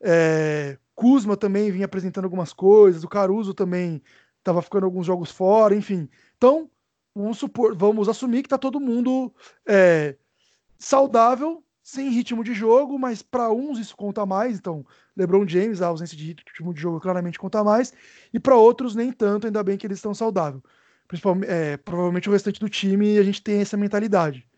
É, 0.00 0.76
Kuzma 0.94 1.36
também 1.36 1.70
vinha 1.70 1.86
apresentando 1.86 2.24
algumas 2.24 2.52
coisas, 2.52 3.04
o 3.04 3.08
Caruso 3.08 3.54
também 3.54 4.02
estava 4.38 4.60
ficando 4.60 4.84
alguns 4.84 5.06
jogos 5.06 5.30
fora, 5.30 5.74
enfim. 5.74 6.08
Então, 6.36 6.70
vamos, 7.14 7.38
supor, 7.38 7.74
vamos 7.74 8.08
assumir 8.08 8.42
que 8.42 8.46
está 8.46 8.58
todo 8.58 8.80
mundo 8.80 9.32
é, 9.66 10.16
saudável, 10.78 11.63
sem 11.84 12.08
ritmo 12.08 12.42
de 12.42 12.54
jogo, 12.54 12.98
mas 12.98 13.20
para 13.20 13.52
uns 13.52 13.78
isso 13.78 13.94
conta 13.94 14.24
mais. 14.24 14.56
Então, 14.56 14.86
LeBron 15.14 15.46
James, 15.46 15.82
a 15.82 15.88
ausência 15.88 16.16
de 16.16 16.28
ritmo 16.28 16.72
de 16.72 16.80
jogo 16.80 16.98
claramente 16.98 17.38
conta 17.38 17.62
mais, 17.62 17.92
e 18.32 18.40
para 18.40 18.56
outros 18.56 18.94
nem 18.94 19.12
tanto, 19.12 19.46
ainda 19.46 19.62
bem 19.62 19.76
que 19.76 19.86
eles 19.86 19.98
estão 19.98 20.14
saudáveis. 20.14 20.62
Principalmente, 21.06 21.50
é, 21.50 21.76
provavelmente 21.76 22.26
o 22.30 22.32
restante 22.32 22.58
do 22.58 22.70
time 22.70 23.18
a 23.18 23.22
gente 23.22 23.42
tem 23.42 23.60
essa 23.60 23.76
mentalidade. 23.76 24.48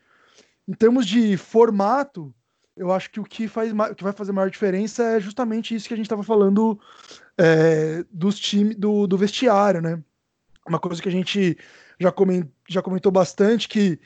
Em 0.68 0.72
termos 0.72 1.04
de 1.04 1.36
formato, 1.36 2.32
eu 2.76 2.92
acho 2.92 3.10
que 3.10 3.18
o 3.18 3.24
que, 3.24 3.48
faz, 3.48 3.72
o 3.72 3.94
que 3.96 4.04
vai 4.04 4.12
fazer 4.12 4.30
maior 4.30 4.48
diferença 4.48 5.02
é 5.02 5.20
justamente 5.20 5.74
isso 5.74 5.88
que 5.88 5.94
a 5.94 5.96
gente 5.96 6.06
estava 6.06 6.22
falando 6.22 6.78
é, 7.36 8.04
dos 8.08 8.38
times 8.38 8.76
do, 8.76 9.08
do 9.08 9.18
vestiário, 9.18 9.82
né? 9.82 10.00
Uma 10.64 10.78
coisa 10.78 11.02
que 11.02 11.08
a 11.08 11.12
gente 11.12 11.58
já, 11.98 12.12
coment, 12.12 12.46
já 12.68 12.80
comentou 12.80 13.10
bastante, 13.10 13.68
que 13.68 13.98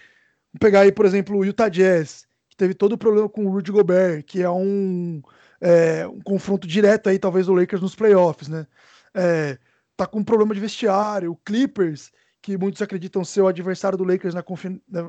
pegar 0.58 0.80
aí, 0.80 0.92
por 0.92 1.04
exemplo, 1.04 1.36
o 1.36 1.44
Utah 1.44 1.68
Jazz, 1.68 2.29
teve 2.60 2.74
todo 2.74 2.92
o 2.92 2.98
problema 2.98 3.26
com 3.26 3.46
o 3.46 3.50
Rudy 3.50 3.72
Gobert, 3.72 4.22
que 4.22 4.42
é 4.42 4.50
um, 4.50 5.22
é, 5.62 6.06
um 6.06 6.20
confronto 6.20 6.68
direto 6.68 7.08
aí, 7.08 7.18
talvez, 7.18 7.46
do 7.46 7.54
Lakers 7.54 7.80
nos 7.80 7.94
playoffs, 7.94 8.48
né? 8.48 8.66
É, 9.14 9.58
tá 9.96 10.06
com 10.06 10.18
um 10.18 10.24
problema 10.24 10.54
de 10.54 10.60
vestiário, 10.60 11.32
o 11.32 11.36
Clippers, 11.36 12.12
que 12.42 12.58
muitos 12.58 12.82
acreditam 12.82 13.24
ser 13.24 13.40
o 13.40 13.46
adversário 13.46 13.96
do 13.96 14.04
Lakers 14.04 14.34
na, 14.34 14.44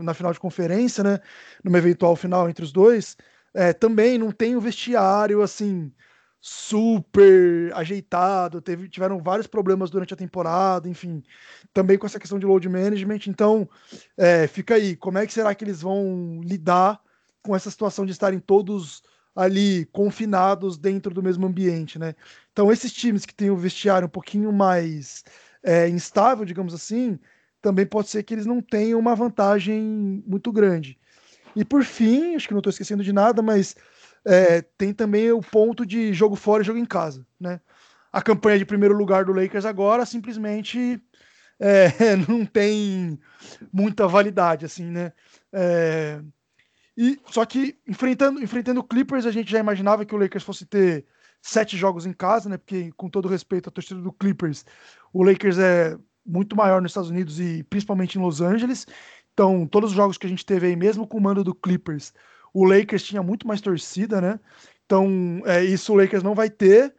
na 0.01 0.13
final 0.13 0.31
de 0.31 0.39
conferência, 0.39 1.03
né? 1.03 1.19
Numa 1.61 1.77
eventual 1.77 2.15
final 2.15 2.49
entre 2.49 2.63
os 2.63 2.71
dois, 2.71 3.17
é, 3.53 3.73
também 3.73 4.17
não 4.17 4.31
tem 4.31 4.55
um 4.55 4.61
vestiário 4.61 5.41
assim 5.41 5.91
super 6.39 7.71
ajeitado, 7.75 8.61
teve, 8.61 8.87
tiveram 8.87 9.21
vários 9.21 9.45
problemas 9.45 9.89
durante 9.89 10.13
a 10.13 10.17
temporada, 10.17 10.87
enfim, 10.87 11.21
também 11.73 11.97
com 11.97 12.05
essa 12.05 12.19
questão 12.19 12.39
de 12.39 12.45
load 12.45 12.67
management. 12.69 13.27
Então, 13.27 13.69
é, 14.15 14.47
fica 14.47 14.75
aí, 14.75 14.95
como 14.95 15.17
é 15.17 15.27
que 15.27 15.33
será 15.33 15.53
que 15.53 15.65
eles 15.65 15.81
vão 15.81 16.39
lidar 16.45 17.00
com 17.41 17.55
essa 17.55 17.71
situação 17.71 18.05
de 18.05 18.11
estarem 18.11 18.39
todos 18.39 19.03
ali 19.35 19.85
confinados 19.91 20.77
dentro 20.77 21.13
do 21.13 21.23
mesmo 21.23 21.47
ambiente, 21.47 21.97
né? 21.97 22.15
Então, 22.51 22.71
esses 22.71 22.91
times 22.91 23.25
que 23.25 23.33
têm 23.33 23.49
o 23.49 23.55
vestiário 23.55 24.07
um 24.07 24.11
pouquinho 24.11 24.51
mais 24.51 25.23
é, 25.63 25.87
instável, 25.87 26.45
digamos 26.45 26.73
assim, 26.73 27.17
também 27.61 27.85
pode 27.85 28.09
ser 28.09 28.23
que 28.23 28.33
eles 28.33 28.45
não 28.45 28.61
tenham 28.61 28.99
uma 28.99 29.15
vantagem 29.15 30.23
muito 30.25 30.51
grande. 30.51 30.99
E 31.55 31.63
por 31.63 31.83
fim, 31.83 32.35
acho 32.35 32.47
que 32.47 32.53
não 32.53 32.59
estou 32.59 32.71
esquecendo 32.71 33.03
de 33.03 33.13
nada, 33.13 33.41
mas 33.41 33.75
é, 34.25 34.61
tem 34.61 34.93
também 34.93 35.31
o 35.31 35.41
ponto 35.41 35.85
de 35.85 36.13
jogo 36.13 36.35
fora 36.35 36.63
e 36.63 36.65
jogo 36.65 36.79
em 36.79 36.85
casa, 36.85 37.25
né? 37.39 37.59
A 38.11 38.21
campanha 38.21 38.57
de 38.57 38.65
primeiro 38.65 38.95
lugar 38.95 39.23
do 39.23 39.31
Lakers 39.31 39.65
agora 39.65 40.05
simplesmente 40.05 41.01
é, 41.59 42.15
não 42.27 42.45
tem 42.45 43.19
muita 43.71 44.07
validade, 44.07 44.65
assim, 44.65 44.85
né? 44.85 45.13
É, 45.53 46.21
E 46.97 47.19
só 47.27 47.45
que 47.45 47.77
enfrentando 47.87 48.41
enfrentando 48.43 48.79
o 48.81 48.83
Clippers, 48.83 49.25
a 49.25 49.31
gente 49.31 49.51
já 49.51 49.59
imaginava 49.59 50.05
que 50.05 50.13
o 50.13 50.17
Lakers 50.17 50.43
fosse 50.43 50.65
ter 50.65 51.05
sete 51.41 51.77
jogos 51.77 52.05
em 52.05 52.13
casa, 52.13 52.49
né? 52.49 52.57
Porque 52.57 52.91
com 52.97 53.09
todo 53.09 53.27
respeito 53.27 53.69
à 53.69 53.71
torcida 53.71 54.01
do 54.01 54.11
Clippers, 54.11 54.65
o 55.13 55.23
Lakers 55.23 55.57
é 55.57 55.97
muito 56.25 56.55
maior 56.55 56.81
nos 56.81 56.91
Estados 56.91 57.09
Unidos 57.09 57.39
e 57.39 57.63
principalmente 57.63 58.17
em 58.17 58.21
Los 58.21 58.41
Angeles. 58.41 58.85
Então, 59.33 59.65
todos 59.65 59.91
os 59.91 59.95
jogos 59.95 60.17
que 60.17 60.27
a 60.27 60.29
gente 60.29 60.45
teve 60.45 60.67
aí, 60.67 60.75
mesmo 60.75 61.07
com 61.07 61.17
o 61.17 61.21
mando 61.21 61.43
do 61.43 61.55
Clippers, 61.55 62.13
o 62.53 62.65
Lakers 62.65 63.03
tinha 63.03 63.23
muito 63.23 63.47
mais 63.47 63.61
torcida, 63.61 64.19
né? 64.19 64.39
Então, 64.85 65.41
é, 65.45 65.63
isso 65.63 65.93
o 65.93 65.95
Lakers 65.95 66.21
não 66.21 66.35
vai 66.35 66.49
ter. 66.49 66.93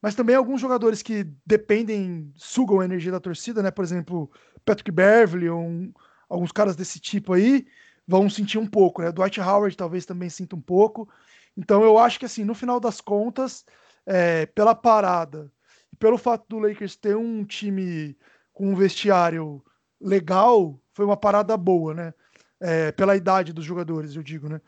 Mas 0.00 0.16
também 0.16 0.34
alguns 0.34 0.60
jogadores 0.60 1.00
que 1.00 1.24
dependem, 1.46 2.32
sugam 2.34 2.80
a 2.80 2.84
energia 2.84 3.12
da 3.12 3.20
torcida, 3.20 3.62
né? 3.62 3.70
Por 3.70 3.84
exemplo, 3.84 4.30
Patrick 4.64 4.90
Beverly, 4.90 5.48
um, 5.48 5.92
alguns 6.28 6.50
caras 6.50 6.74
desse 6.74 6.98
tipo 6.98 7.32
aí, 7.32 7.66
vão 8.06 8.28
sentir 8.28 8.58
um 8.58 8.66
pouco, 8.66 9.02
né? 9.02 9.12
Dwight 9.12 9.40
Howard 9.40 9.76
talvez 9.76 10.04
também 10.04 10.28
sinta 10.28 10.56
um 10.56 10.60
pouco. 10.60 11.08
Então 11.56 11.82
eu 11.82 11.98
acho 11.98 12.18
que 12.18 12.26
assim, 12.26 12.44
no 12.44 12.54
final 12.54 12.80
das 12.80 13.00
contas, 13.00 13.64
é, 14.06 14.46
pela 14.46 14.74
parada 14.74 15.50
e 15.92 15.96
pelo 15.96 16.18
fato 16.18 16.44
do 16.48 16.58
Lakers 16.58 16.96
ter 16.96 17.16
um 17.16 17.44
time 17.44 18.16
com 18.52 18.70
um 18.70 18.74
vestiário 18.74 19.62
legal, 20.00 20.78
foi 20.94 21.04
uma 21.04 21.16
parada 21.16 21.56
boa, 21.56 21.94
né? 21.94 22.14
É, 22.60 22.92
pela 22.92 23.16
idade 23.16 23.52
dos 23.52 23.64
jogadores, 23.64 24.14
eu 24.14 24.22
digo, 24.22 24.48
né? 24.48 24.60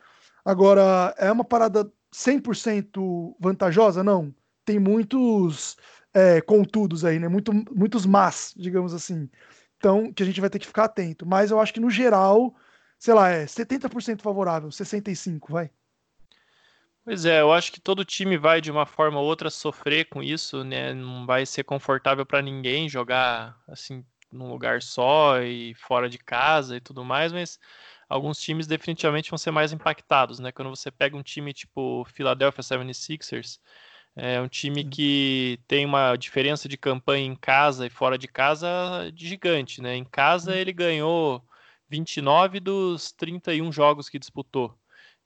Agora, 0.45 1.15
é 1.17 1.31
uma 1.31 1.45
parada 1.45 1.91
100% 2.13 3.37
vantajosa? 3.41 4.03
Não. 4.05 4.35
Tem 4.65 4.79
muitos 4.79 5.77
é, 6.13 6.41
contudos 6.41 7.05
aí, 7.05 7.19
né? 7.19 7.29
Muito, 7.29 7.53
muitos 7.75 8.07
mas, 8.07 8.53
digamos 8.57 8.95
assim. 8.95 9.29
Então, 9.77 10.13
que 10.13 10.23
a 10.23 10.27
gente 10.27 10.41
vai 10.41 10.51
ter 10.51 10.59
que 10.59 10.67
ficar 10.67 10.85
atento. 10.85 11.27
Mas 11.27 11.51
eu 11.51 11.61
acho 11.61 11.73
que, 11.73 11.81
no 11.81 11.91
geral, 11.91 12.55
sei 12.99 13.15
lá, 13.15 13.31
é 13.31 13.47
70% 13.47 14.23
favorável, 14.23 14.71
65%, 14.71 15.53
vai. 15.53 15.71
Pois 17.05 17.27
é, 17.27 17.41
eu 17.43 17.53
acho 17.53 17.71
que 17.71 17.81
todo 17.81 18.05
time 18.05 18.39
vai 18.39 18.61
de 18.63 18.71
uma 18.71 18.87
forma 18.87 19.21
ou 19.21 19.27
outra 19.27 19.51
sofrer 19.51 20.07
com 20.09 20.23
isso, 20.23 20.65
né? 20.65 20.95
Não 20.95 21.27
vai 21.27 21.45
ser 21.45 21.63
confortável 21.63 22.25
para 22.25 22.41
ninguém 22.41 22.89
jogar 22.89 23.59
assim 23.69 24.05
num 24.33 24.49
lugar 24.51 24.83
só 24.83 25.41
e 25.43 25.75
fora 25.75 26.09
de 26.09 26.19
casa 26.19 26.77
e 26.77 26.81
tudo 26.81 27.05
mais, 27.05 27.31
mas 27.33 27.59
alguns 28.09 28.39
times 28.41 28.67
definitivamente 28.67 29.31
vão 29.31 29.39
ser 29.39 29.51
mais 29.51 29.73
impactados, 29.73 30.39
né? 30.39 30.51
Quando 30.51 30.71
você 30.71 30.91
pega 30.91 31.17
um 31.17 31.23
time 31.23 31.53
tipo 31.53 32.05
Philadelphia 32.07 32.63
76ers, 32.63 33.61
é 34.17 34.41
um 34.41 34.49
time 34.49 34.85
que 34.85 35.61
tem 35.69 35.85
uma 35.85 36.17
diferença 36.17 36.69
de 36.69 36.77
campanha 36.79 37.27
em 37.27 37.37
casa 37.37 37.87
e 37.87 37.91
fora 37.91 38.17
de 38.19 38.29
casa 38.29 39.13
gigante, 39.15 39.83
né? 39.83 39.95
Em 39.97 40.05
casa 40.05 40.57
ele 40.57 40.73
ganhou 40.73 41.45
29 41.89 42.61
dos 42.61 43.13
31 43.13 43.71
jogos 43.73 44.09
que 44.09 44.19
disputou. 44.19 44.77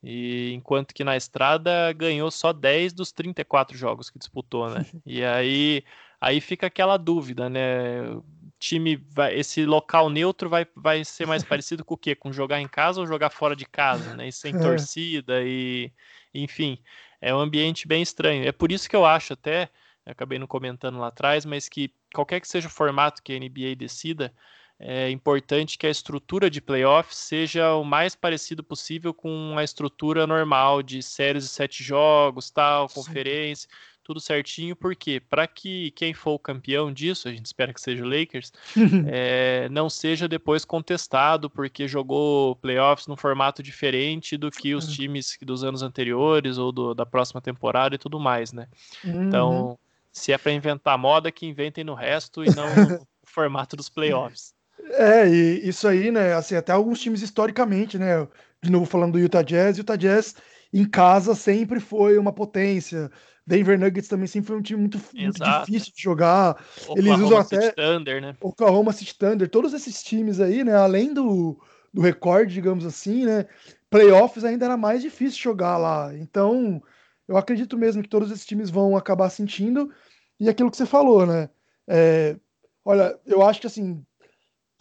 E 0.02 0.52
enquanto 0.52 0.94
que 0.94 1.02
na 1.02 1.16
estrada 1.16 1.92
ganhou 1.92 2.30
só 2.30 2.52
10 2.52 2.92
dos 2.92 3.10
34 3.10 3.76
jogos 3.76 4.10
que 4.10 4.18
disputou, 4.18 4.70
né? 4.70 4.84
E 5.04 5.24
aí, 5.24 5.84
aí 6.20 6.40
fica 6.40 6.66
aquela 6.66 6.96
dúvida, 6.96 7.48
né? 7.48 8.02
O 8.10 8.24
time 8.58 8.96
vai, 8.96 9.34
esse 9.36 9.64
local 9.64 10.08
neutro 10.08 10.48
vai, 10.48 10.66
vai 10.76 11.04
ser 11.04 11.26
mais 11.26 11.42
parecido 11.44 11.84
com 11.84 11.94
o 11.94 11.98
quê? 11.98 12.14
Com 12.14 12.32
jogar 12.32 12.60
em 12.60 12.68
casa 12.68 13.00
ou 13.00 13.06
jogar 13.06 13.30
fora 13.30 13.56
de 13.56 13.66
casa, 13.66 14.14
né? 14.14 14.28
E 14.28 14.32
sem 14.32 14.54
é. 14.54 14.58
torcida 14.60 15.42
e 15.42 15.92
enfim, 16.32 16.78
é 17.20 17.34
um 17.34 17.38
ambiente 17.38 17.88
bem 17.88 18.02
estranho. 18.02 18.46
É 18.46 18.52
por 18.52 18.70
isso 18.70 18.88
que 18.88 18.96
eu 18.96 19.04
acho 19.04 19.32
até, 19.32 19.68
acabei 20.06 20.38
não 20.38 20.46
comentando 20.46 20.98
lá 20.98 21.08
atrás, 21.08 21.44
mas 21.44 21.68
que 21.68 21.92
qualquer 22.14 22.40
que 22.40 22.48
seja 22.48 22.68
o 22.68 22.70
formato 22.70 23.22
que 23.22 23.32
a 23.32 23.38
NBA 23.38 23.74
decida, 23.76 24.32
é 24.80 25.10
importante 25.10 25.76
que 25.76 25.86
a 25.86 25.90
estrutura 25.90 26.48
de 26.48 26.60
playoffs 26.60 27.18
seja 27.18 27.74
o 27.74 27.84
mais 27.84 28.14
parecido 28.14 28.62
possível 28.62 29.12
com 29.12 29.56
a 29.58 29.64
estrutura 29.64 30.26
normal 30.26 30.82
de 30.82 31.02
séries 31.02 31.44
de 31.44 31.50
sete 31.50 31.82
jogos, 31.82 32.48
tal, 32.48 32.88
Sim. 32.88 32.94
conferência, 32.94 33.68
tudo 34.04 34.20
certinho, 34.20 34.76
porque 34.76 35.20
para 35.20 35.46
que 35.46 35.90
quem 35.90 36.14
for 36.14 36.32
o 36.32 36.38
campeão 36.38 36.92
disso, 36.92 37.28
a 37.28 37.32
gente 37.32 37.44
espera 37.44 37.74
que 37.74 37.80
seja 37.80 38.04
o 38.04 38.08
Lakers, 38.08 38.52
é, 39.06 39.68
não 39.68 39.90
seja 39.90 40.28
depois 40.28 40.64
contestado 40.64 41.50
porque 41.50 41.88
jogou 41.88 42.54
playoffs 42.56 43.06
num 43.08 43.16
formato 43.16 43.62
diferente 43.62 44.36
do 44.36 44.50
que 44.50 44.74
os 44.74 44.86
times 44.86 45.36
dos 45.42 45.64
anos 45.64 45.82
anteriores 45.82 46.56
ou 46.56 46.70
do, 46.70 46.94
da 46.94 47.04
próxima 47.04 47.40
temporada 47.40 47.96
e 47.96 47.98
tudo 47.98 48.20
mais, 48.20 48.52
né? 48.52 48.68
Uhum. 49.04 49.24
Então, 49.24 49.78
se 50.10 50.32
é 50.32 50.38
para 50.38 50.52
inventar 50.52 50.96
moda, 50.96 51.32
que 51.32 51.44
inventem 51.44 51.82
no 51.82 51.94
resto 51.94 52.44
e 52.44 52.54
não 52.54 52.68
no 52.76 53.06
formato 53.26 53.76
dos 53.76 53.88
playoffs. 53.88 54.56
É, 54.90 55.28
e 55.28 55.68
isso 55.68 55.86
aí, 55.86 56.10
né? 56.10 56.34
Assim, 56.34 56.54
até 56.54 56.72
alguns 56.72 57.00
times 57.00 57.22
historicamente, 57.22 57.98
né? 57.98 58.26
De 58.62 58.70
novo 58.70 58.86
falando 58.86 59.12
do 59.12 59.18
Utah 59.18 59.42
Jazz, 59.42 59.78
Utah 59.78 59.96
Jazz 59.96 60.34
em 60.72 60.84
casa 60.84 61.34
sempre 61.34 61.80
foi 61.80 62.18
uma 62.18 62.32
potência. 62.32 63.10
Denver 63.46 63.78
Nuggets 63.78 64.08
também 64.08 64.26
sempre 64.26 64.48
foi 64.48 64.56
um 64.58 64.62
time 64.62 64.80
muito, 64.80 65.00
muito 65.14 65.42
difícil 65.42 65.92
de 65.94 66.02
jogar. 66.02 66.62
Oklahoma 66.86 66.98
Eles 66.98 67.18
usam 67.18 67.38
até 67.38 67.60
City 67.62 67.74
Thunder, 67.76 68.20
né? 68.20 68.36
Oklahoma 68.40 68.92
City 68.92 69.16
Thunder, 69.16 69.48
todos 69.48 69.72
esses 69.72 70.02
times 70.02 70.38
aí, 70.38 70.62
né? 70.62 70.74
Além 70.74 71.14
do, 71.14 71.58
do 71.92 72.02
recorde, 72.02 72.52
digamos 72.52 72.84
assim, 72.84 73.24
né? 73.24 73.46
Playoffs 73.88 74.44
ainda 74.44 74.66
era 74.66 74.76
mais 74.76 75.00
difícil 75.00 75.40
jogar 75.40 75.78
lá. 75.78 76.14
Então, 76.14 76.82
eu 77.26 77.38
acredito 77.38 77.78
mesmo 77.78 78.02
que 78.02 78.08
todos 78.08 78.30
esses 78.30 78.44
times 78.44 78.68
vão 78.68 78.96
acabar 78.96 79.30
sentindo. 79.30 79.90
E 80.38 80.48
aquilo 80.48 80.70
que 80.70 80.76
você 80.76 80.86
falou, 80.86 81.24
né? 81.24 81.48
É, 81.86 82.36
olha, 82.84 83.18
eu 83.24 83.42
acho 83.42 83.62
que 83.62 83.66
assim, 83.66 84.04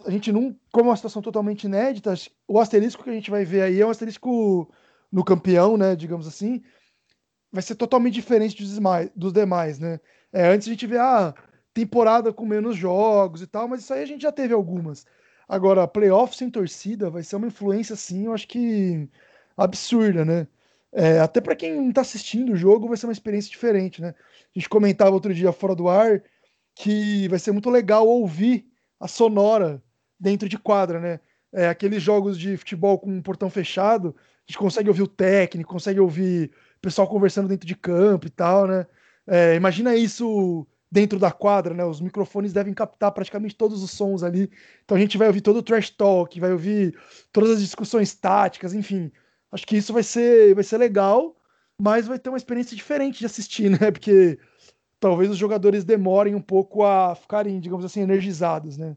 a 0.04 0.10
gente 0.10 0.30
não, 0.30 0.56
como 0.72 0.86
é 0.86 0.90
uma 0.90 0.96
situação 0.96 1.20
totalmente 1.22 1.64
inédita, 1.64 2.14
o 2.46 2.60
asterisco 2.60 3.02
que 3.02 3.10
a 3.10 3.14
gente 3.14 3.30
vai 3.30 3.44
ver 3.44 3.62
aí 3.62 3.80
é 3.80 3.86
um 3.86 3.90
asterisco 3.90 4.72
no 5.10 5.24
campeão, 5.24 5.76
né, 5.76 5.96
digamos 5.96 6.26
assim, 6.26 6.62
vai 7.50 7.62
ser 7.62 7.74
totalmente 7.74 8.14
diferente 8.14 8.62
dos 8.62 8.74
demais, 8.74 9.10
dos 9.14 9.32
demais 9.32 9.78
né? 9.78 10.00
É, 10.32 10.46
antes 10.48 10.68
a 10.68 10.70
gente 10.70 10.86
vê 10.86 10.98
a 10.98 11.28
ah, 11.28 11.34
temporada 11.72 12.32
com 12.32 12.44
menos 12.44 12.76
jogos 12.76 13.40
e 13.42 13.46
tal, 13.46 13.66
mas 13.66 13.80
isso 13.80 13.92
aí 13.94 14.02
a 14.02 14.06
gente 14.06 14.22
já 14.22 14.32
teve 14.32 14.52
algumas. 14.52 15.06
Agora, 15.48 15.88
playoff 15.88 16.36
sem 16.36 16.50
torcida 16.50 17.08
vai 17.08 17.22
ser 17.22 17.36
uma 17.36 17.46
influência, 17.46 17.94
assim, 17.94 18.26
eu 18.26 18.34
acho 18.34 18.46
que 18.46 19.08
absurda, 19.56 20.24
né? 20.24 20.46
É, 20.92 21.20
até 21.20 21.40
para 21.40 21.56
quem 21.56 21.88
está 21.88 22.02
assistindo 22.02 22.52
o 22.52 22.56
jogo 22.56 22.88
vai 22.88 22.96
ser 22.96 23.06
uma 23.06 23.12
experiência 23.12 23.50
diferente, 23.50 24.00
né? 24.02 24.14
A 24.54 24.58
gente 24.58 24.68
comentava 24.68 25.10
outro 25.12 25.34
dia 25.34 25.52
fora 25.52 25.74
do 25.74 25.88
ar 25.88 26.22
que 26.74 27.28
vai 27.28 27.38
ser 27.38 27.52
muito 27.52 27.70
legal 27.70 28.06
ouvir 28.06 28.66
a 29.00 29.08
sonora 29.08 29.82
dentro 30.18 30.48
de 30.48 30.58
quadra, 30.58 31.00
né? 31.00 31.20
É, 31.52 31.68
aqueles 31.68 32.02
jogos 32.02 32.38
de 32.38 32.56
futebol 32.56 32.98
com 32.98 33.10
um 33.10 33.22
portão 33.22 33.48
fechado, 33.48 34.14
a 34.18 34.50
gente 34.50 34.58
consegue 34.58 34.88
ouvir 34.88 35.02
o 35.02 35.08
técnico, 35.08 35.72
consegue 35.72 36.00
ouvir 36.00 36.50
o 36.76 36.80
pessoal 36.80 37.08
conversando 37.08 37.48
dentro 37.48 37.66
de 37.66 37.74
campo 37.74 38.26
e 38.26 38.30
tal, 38.30 38.66
né? 38.66 38.86
É, 39.26 39.54
imagina 39.54 39.94
isso 39.94 40.66
dentro 40.90 41.18
da 41.18 41.30
quadra, 41.30 41.74
né? 41.74 41.84
Os 41.84 42.00
microfones 42.00 42.52
devem 42.52 42.72
captar 42.72 43.12
praticamente 43.12 43.54
todos 43.54 43.82
os 43.82 43.90
sons 43.90 44.22
ali. 44.22 44.50
Então 44.84 44.96
a 44.96 45.00
gente 45.00 45.18
vai 45.18 45.28
ouvir 45.28 45.40
todo 45.40 45.58
o 45.58 45.62
trash 45.62 45.90
talk, 45.90 46.38
vai 46.40 46.52
ouvir 46.52 46.98
todas 47.32 47.50
as 47.50 47.60
discussões 47.60 48.14
táticas, 48.14 48.72
enfim. 48.74 49.12
Acho 49.52 49.66
que 49.66 49.76
isso 49.76 49.92
vai 49.92 50.02
ser, 50.02 50.54
vai 50.54 50.64
ser 50.64 50.78
legal, 50.78 51.36
mas 51.80 52.06
vai 52.06 52.18
ter 52.18 52.28
uma 52.30 52.38
experiência 52.38 52.76
diferente 52.76 53.18
de 53.18 53.26
assistir, 53.26 53.70
né? 53.80 53.90
Porque 53.90 54.38
talvez 55.00 55.30
os 55.30 55.36
jogadores 55.36 55.84
demorem 55.84 56.34
um 56.34 56.40
pouco 56.40 56.82
a 56.84 57.14
ficarem, 57.14 57.60
digamos 57.60 57.84
assim, 57.84 58.00
energizados, 58.00 58.76
né? 58.76 58.96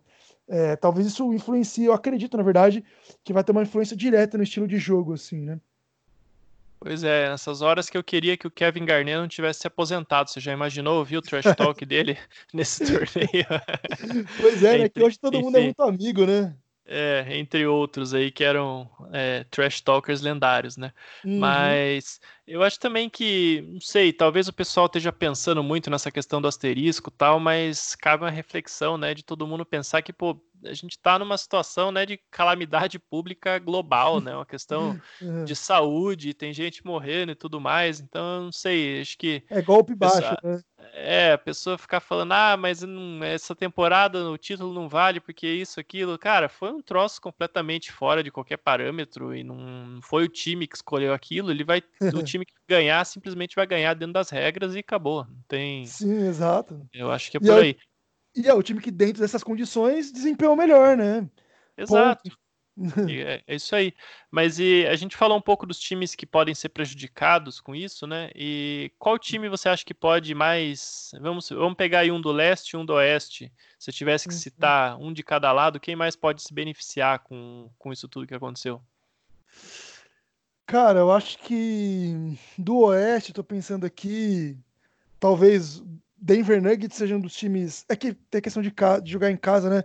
É, 0.53 0.75
talvez 0.75 1.07
isso 1.07 1.33
influencie, 1.33 1.85
eu 1.85 1.93
acredito, 1.93 2.35
na 2.35 2.43
verdade, 2.43 2.83
que 3.23 3.31
vai 3.31 3.41
ter 3.41 3.53
uma 3.53 3.63
influência 3.63 3.95
direta 3.95 4.37
no 4.37 4.43
estilo 4.43 4.67
de 4.67 4.77
jogo, 4.77 5.13
assim, 5.13 5.37
né? 5.37 5.57
Pois 6.77 7.05
é, 7.05 7.29
nessas 7.29 7.61
horas 7.61 7.89
que 7.89 7.97
eu 7.97 8.03
queria 8.03 8.35
que 8.35 8.45
o 8.45 8.51
Kevin 8.51 8.83
Garnett 8.83 9.17
não 9.17 9.29
tivesse 9.29 9.61
se 9.61 9.67
aposentado. 9.67 10.29
Você 10.29 10.41
já 10.41 10.51
imaginou 10.51 10.97
ouvir 10.97 11.15
o 11.15 11.21
trash 11.21 11.55
talk 11.55 11.85
dele 11.85 12.17
nesse 12.53 12.83
torneio? 12.85 13.45
Pois 14.41 14.61
é, 14.61 14.77
né? 14.79 14.89
Que 14.89 15.01
hoje 15.01 15.17
todo 15.17 15.39
mundo 15.39 15.57
é 15.57 15.61
muito 15.61 15.81
amigo, 15.83 16.25
né? 16.25 16.53
É, 16.85 17.25
entre 17.37 17.65
outros 17.65 18.13
aí 18.13 18.31
que 18.31 18.43
eram 18.43 18.89
é, 19.13 19.45
trash 19.51 19.81
talkers 19.81 20.21
lendários, 20.21 20.75
né? 20.75 20.91
Uhum. 21.23 21.39
Mas 21.39 22.19
eu 22.45 22.61
acho 22.63 22.79
também 22.79 23.09
que, 23.09 23.63
não 23.71 23.79
sei, 23.79 24.11
talvez 24.11 24.47
o 24.47 24.53
pessoal 24.53 24.87
esteja 24.87 25.13
pensando 25.13 25.63
muito 25.63 25.89
nessa 25.89 26.11
questão 26.11 26.41
do 26.41 26.47
asterisco 26.47 27.09
e 27.09 27.17
tal, 27.17 27.39
mas 27.39 27.95
cabe 27.95 28.23
uma 28.23 28.31
reflexão, 28.31 28.97
né, 28.97 29.13
de 29.13 29.23
todo 29.23 29.47
mundo 29.47 29.65
pensar 29.65 30.01
que, 30.01 30.11
pô, 30.11 30.37
a 30.65 30.73
gente 30.73 30.91
está 30.91 31.17
numa 31.17 31.37
situação 31.37 31.91
né, 31.91 32.05
de 32.05 32.19
calamidade 32.29 32.99
pública 32.99 33.57
global, 33.59 34.19
né? 34.21 34.35
Uma 34.35 34.45
questão 34.45 34.99
uhum. 35.21 35.45
de 35.45 35.55
saúde, 35.55 36.33
tem 36.33 36.53
gente 36.53 36.85
morrendo 36.85 37.31
e 37.31 37.35
tudo 37.35 37.59
mais. 37.59 37.99
Então, 37.99 38.45
não 38.45 38.51
sei, 38.51 39.01
acho 39.01 39.17
que. 39.17 39.43
É 39.49 39.61
golpe 39.61 39.95
baixo, 39.95 40.17
pessoa, 40.17 40.39
né? 40.43 40.61
É, 40.93 41.33
a 41.33 41.37
pessoa 41.37 41.77
ficar 41.77 41.99
falando, 41.99 42.33
ah, 42.33 42.57
mas 42.57 42.81
não, 42.81 43.23
essa 43.23 43.55
temporada 43.55 44.29
o 44.29 44.37
título 44.37 44.73
não 44.73 44.89
vale 44.89 45.19
porque 45.19 45.47
isso, 45.47 45.79
aquilo. 45.79 46.17
Cara, 46.17 46.49
foi 46.49 46.71
um 46.71 46.81
troço 46.81 47.21
completamente 47.21 47.91
fora 47.91 48.23
de 48.23 48.31
qualquer 48.31 48.57
parâmetro 48.57 49.35
e 49.35 49.43
não 49.43 49.99
foi 50.01 50.25
o 50.25 50.29
time 50.29 50.67
que 50.67 50.75
escolheu 50.75 51.13
aquilo. 51.13 51.51
Ele 51.51 51.63
vai. 51.63 51.81
o 52.01 52.23
time 52.23 52.45
que 52.45 52.53
ganhar 52.67 53.05
simplesmente 53.05 53.55
vai 53.55 53.65
ganhar 53.65 53.93
dentro 53.93 54.13
das 54.13 54.29
regras 54.29 54.75
e 54.75 54.79
acabou. 54.79 55.25
Não 55.25 55.41
tem. 55.47 55.85
Sim, 55.85 56.27
exato. 56.27 56.85
Eu 56.93 57.11
acho 57.11 57.31
que 57.31 57.37
é 57.37 57.39
por 57.39 57.47
e 57.47 57.51
aí. 57.51 57.77
E 58.35 58.47
é 58.47 58.53
o 58.53 58.63
time 58.63 58.81
que, 58.81 58.91
dentro 58.91 59.21
dessas 59.21 59.43
condições, 59.43 60.11
desempenhou 60.11 60.55
melhor, 60.55 60.95
né? 60.95 61.27
Exato. 61.77 62.23
Ponto. 62.23 62.41
é, 63.09 63.43
é, 63.45 63.55
isso 63.55 63.75
aí. 63.75 63.93
Mas 64.29 64.57
e 64.59 64.85
a 64.87 64.95
gente 64.95 65.17
falou 65.17 65.37
um 65.37 65.41
pouco 65.41 65.65
dos 65.65 65.79
times 65.79 66.15
que 66.15 66.25
podem 66.25 66.55
ser 66.55 66.69
prejudicados 66.69 67.59
com 67.59 67.75
isso, 67.75 68.07
né? 68.07 68.31
E 68.33 68.91
qual 68.97 69.19
time 69.19 69.49
você 69.49 69.69
acha 69.69 69.85
que 69.85 69.93
pode 69.93 70.33
mais. 70.33 71.11
Vamos, 71.19 71.49
vamos 71.49 71.75
pegar 71.75 71.99
aí 71.99 72.11
um 72.11 72.21
do 72.21 72.31
leste 72.31 72.71
e 72.71 72.77
um 72.77 72.85
do 72.85 72.93
oeste. 72.93 73.51
Se 73.77 73.91
tivesse 73.91 74.27
que 74.27 74.33
uhum. 74.33 74.39
citar 74.39 74.97
um 74.97 75.11
de 75.11 75.23
cada 75.23 75.51
lado, 75.51 75.79
quem 75.79 75.95
mais 75.95 76.15
pode 76.15 76.41
se 76.41 76.53
beneficiar 76.53 77.19
com, 77.19 77.69
com 77.77 77.91
isso 77.91 78.07
tudo 78.07 78.27
que 78.27 78.35
aconteceu? 78.35 78.81
Cara, 80.65 80.99
eu 80.99 81.11
acho 81.11 81.37
que 81.39 82.37
do 82.57 82.77
oeste, 82.85 83.33
tô 83.33 83.43
pensando 83.43 83.85
aqui, 83.85 84.57
talvez 85.19 85.83
Denver 86.21 86.61
Nuggets 86.61 86.95
seja 86.95 87.15
um 87.15 87.19
dos 87.19 87.33
times. 87.33 87.83
É 87.89 87.95
que 87.95 88.13
tem 88.13 88.39
a 88.39 88.41
questão 88.41 88.61
de, 88.61 88.71
de 89.03 89.11
jogar 89.11 89.31
em 89.31 89.37
casa, 89.37 89.69
né? 89.69 89.83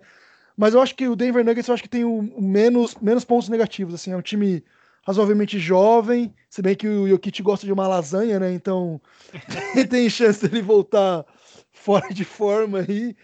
Mas 0.57 0.75
eu 0.75 0.81
acho 0.81 0.94
que 0.94 1.09
o 1.09 1.16
Denver 1.16 1.44
Nuggets 1.44 1.68
eu 1.68 1.75
acho 1.75 1.83
que 1.83 1.88
tem 1.88 2.05
o 2.05 2.22
menos, 2.40 2.94
menos 2.96 3.25
pontos 3.25 3.49
negativos. 3.49 3.94
Assim, 3.94 4.12
é 4.12 4.16
um 4.16 4.22
time 4.22 4.62
razoavelmente 5.07 5.59
jovem, 5.59 6.35
se 6.51 6.61
bem 6.61 6.75
que 6.75 6.87
o 6.87 7.09
Jokic 7.09 7.42
gosta 7.42 7.64
de 7.64 7.72
uma 7.72 7.88
lasanha, 7.88 8.38
né? 8.38 8.53
Então 8.53 9.01
tem 9.88 10.11
chance 10.11 10.46
dele 10.46 10.62
voltar 10.62 11.25
fora 11.72 12.12
de 12.12 12.25
forma 12.25 12.81
aí. 12.81 13.16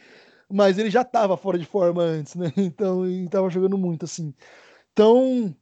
Mas 0.50 0.78
ele 0.78 0.90
já 0.90 1.02
estava 1.02 1.36
fora 1.36 1.58
de 1.58 1.66
forma 1.66 2.02
antes, 2.02 2.34
né? 2.34 2.52
Então 2.56 3.04
ele 3.04 3.24
estava 3.24 3.50
jogando 3.50 3.76
muito 3.76 4.04
assim. 4.04 4.34
Então, 4.92 5.54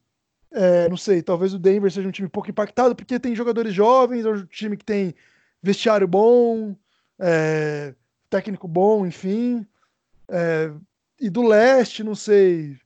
é, 0.52 0.88
não 0.88 0.96
sei, 0.96 1.22
talvez 1.22 1.54
o 1.54 1.58
Denver 1.58 1.90
seja 1.90 2.08
um 2.08 2.12
time 2.12 2.28
pouco 2.28 2.50
impactado, 2.50 2.94
porque 2.94 3.18
tem 3.20 3.34
jogadores 3.34 3.72
jovens, 3.72 4.24
é 4.24 4.30
um 4.30 4.44
time 4.46 4.76
que 4.76 4.84
tem 4.84 5.14
vestiário 5.62 6.08
bom, 6.08 6.76
é, 7.20 7.94
técnico 8.28 8.66
bom, 8.66 9.06
enfim. 9.06 9.66
É, 10.28 10.72
e 11.20 11.28
do 11.28 11.42
leste, 11.42 12.02
não 12.02 12.14
sei. 12.14 12.76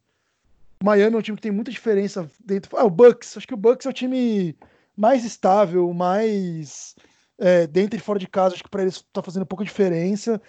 Miami 0.82 1.16
é 1.16 1.18
um 1.18 1.22
time 1.22 1.36
que 1.36 1.42
tem 1.42 1.52
muita 1.52 1.70
diferença 1.70 2.28
dentro. 2.44 2.76
Ah, 2.76 2.84
o 2.84 2.90
Bucks. 2.90 3.36
Acho 3.36 3.46
que 3.46 3.54
o 3.54 3.58
Bucks 3.58 3.86
é 3.86 3.90
o 3.90 3.92
time 3.92 4.56
mais 4.96 5.24
estável, 5.24 5.92
mais 5.94 6.94
é, 7.38 7.66
dentro 7.66 7.96
e 7.96 8.02
fora 8.02 8.18
de 8.18 8.26
casa. 8.26 8.54
Acho 8.54 8.64
que 8.64 8.70
para 8.70 8.82
eles 8.82 8.96
está 8.96 9.22
fazendo 9.22 9.46
pouca 9.46 9.64
diferença. 9.64 10.42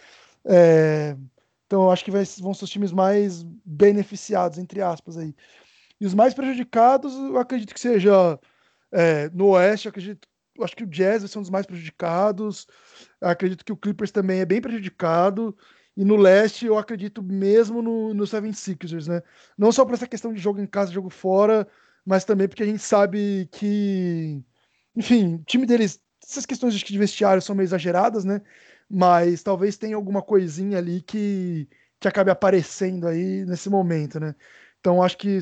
É, 0.43 1.15
então, 1.65 1.89
acho 1.89 2.04
que 2.04 2.12
vai, 2.12 2.24
vão 2.39 2.54
ser 2.54 2.65
os 2.65 2.69
times 2.69 2.91
mais 2.91 3.43
beneficiados, 3.63 4.58
entre 4.58 4.82
aspas, 4.82 5.17
aí. 5.17 5.34
E 6.00 6.06
os 6.06 6.13
mais 6.13 6.34
prejudicados, 6.34 7.13
eu 7.13 7.38
acredito 7.38 7.74
que 7.74 7.80
seja 7.80 8.39
é, 8.91 9.30
no 9.30 9.48
Oeste, 9.50 9.88
acredito, 9.88 10.28
acho 10.63 10.76
que 10.76 10.84
o 10.84 10.88
Jazz 10.88 11.22
vai 11.22 11.28
ser 11.28 11.38
um 11.38 11.41
dos 11.41 11.50
mais 11.50 11.65
prejudicados. 11.65 12.68
Acredito 13.22 13.65
que 13.65 13.72
o 13.72 13.78
Clippers 13.78 14.12
também 14.12 14.39
é 14.39 14.46
bem 14.46 14.62
prejudicado. 14.62 15.56
E 15.98 16.04
no 16.04 16.15
leste, 16.18 16.65
eu 16.65 16.78
acredito 16.78 17.24
mesmo 17.24 17.82
no, 17.82 18.13
no 18.13 18.24
76ers, 18.26 19.08
né? 19.08 19.22
Não 19.58 19.72
só 19.72 19.86
por 19.86 19.94
essa 19.94 20.08
questão 20.08 20.34
de 20.34 20.41
jogo 20.41 20.60
em 20.60 20.68
casa, 20.68 20.91
jogo 20.91 21.10
fora, 21.10 21.68
mas 22.06 22.26
também 22.26 22.48
porque 22.48 22.63
a 22.63 22.65
gente 22.65 22.80
sabe 22.84 23.48
que, 23.52 24.44
enfim, 24.96 25.36
o 25.36 25.44
time 25.46 25.65
deles, 25.65 26.02
essas 26.24 26.46
questões 26.46 26.74
de 26.74 26.98
vestiário 26.98 27.41
são 27.41 27.56
meio 27.56 27.65
exageradas, 27.65 28.26
né? 28.26 28.41
Mas 28.89 29.41
talvez 29.41 29.78
tenha 29.78 29.96
alguma 29.96 30.22
coisinha 30.22 30.78
ali 30.78 31.02
que, 31.02 31.68
que 32.00 32.08
acabe 32.08 32.30
aparecendo 32.30 33.08
aí 33.08 33.46
nesse 33.46 33.70
momento, 33.70 34.20
né? 34.20 34.36
Então 34.80 35.02
acho 35.02 35.18
que 35.18 35.39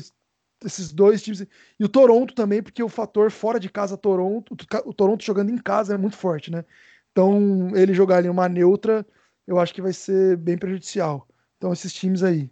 esses 0.64 0.92
dois 0.92 1.22
times. 1.22 1.46
E 1.78 1.84
o 1.84 1.88
Toronto 1.88 2.34
também, 2.34 2.62
porque 2.62 2.82
o 2.82 2.88
fator 2.88 3.30
fora 3.30 3.60
de 3.60 3.68
casa, 3.68 3.96
Toronto, 3.96 4.56
o 4.84 4.94
Toronto 4.94 5.24
jogando 5.24 5.50
em 5.50 5.58
casa 5.58 5.94
é 5.94 5.98
muito 5.98 6.16
forte, 6.16 6.50
né? 6.50 6.64
Então 7.12 7.70
ele 7.74 7.94
jogar 7.94 8.16
ali 8.16 8.28
uma 8.28 8.48
neutra 8.48 9.06
eu 9.46 9.58
acho 9.58 9.74
que 9.74 9.82
vai 9.82 9.92
ser 9.92 10.36
bem 10.36 10.56
prejudicial. 10.56 11.26
Então, 11.56 11.72
esses 11.72 11.92
times 11.92 12.22
aí. 12.22 12.50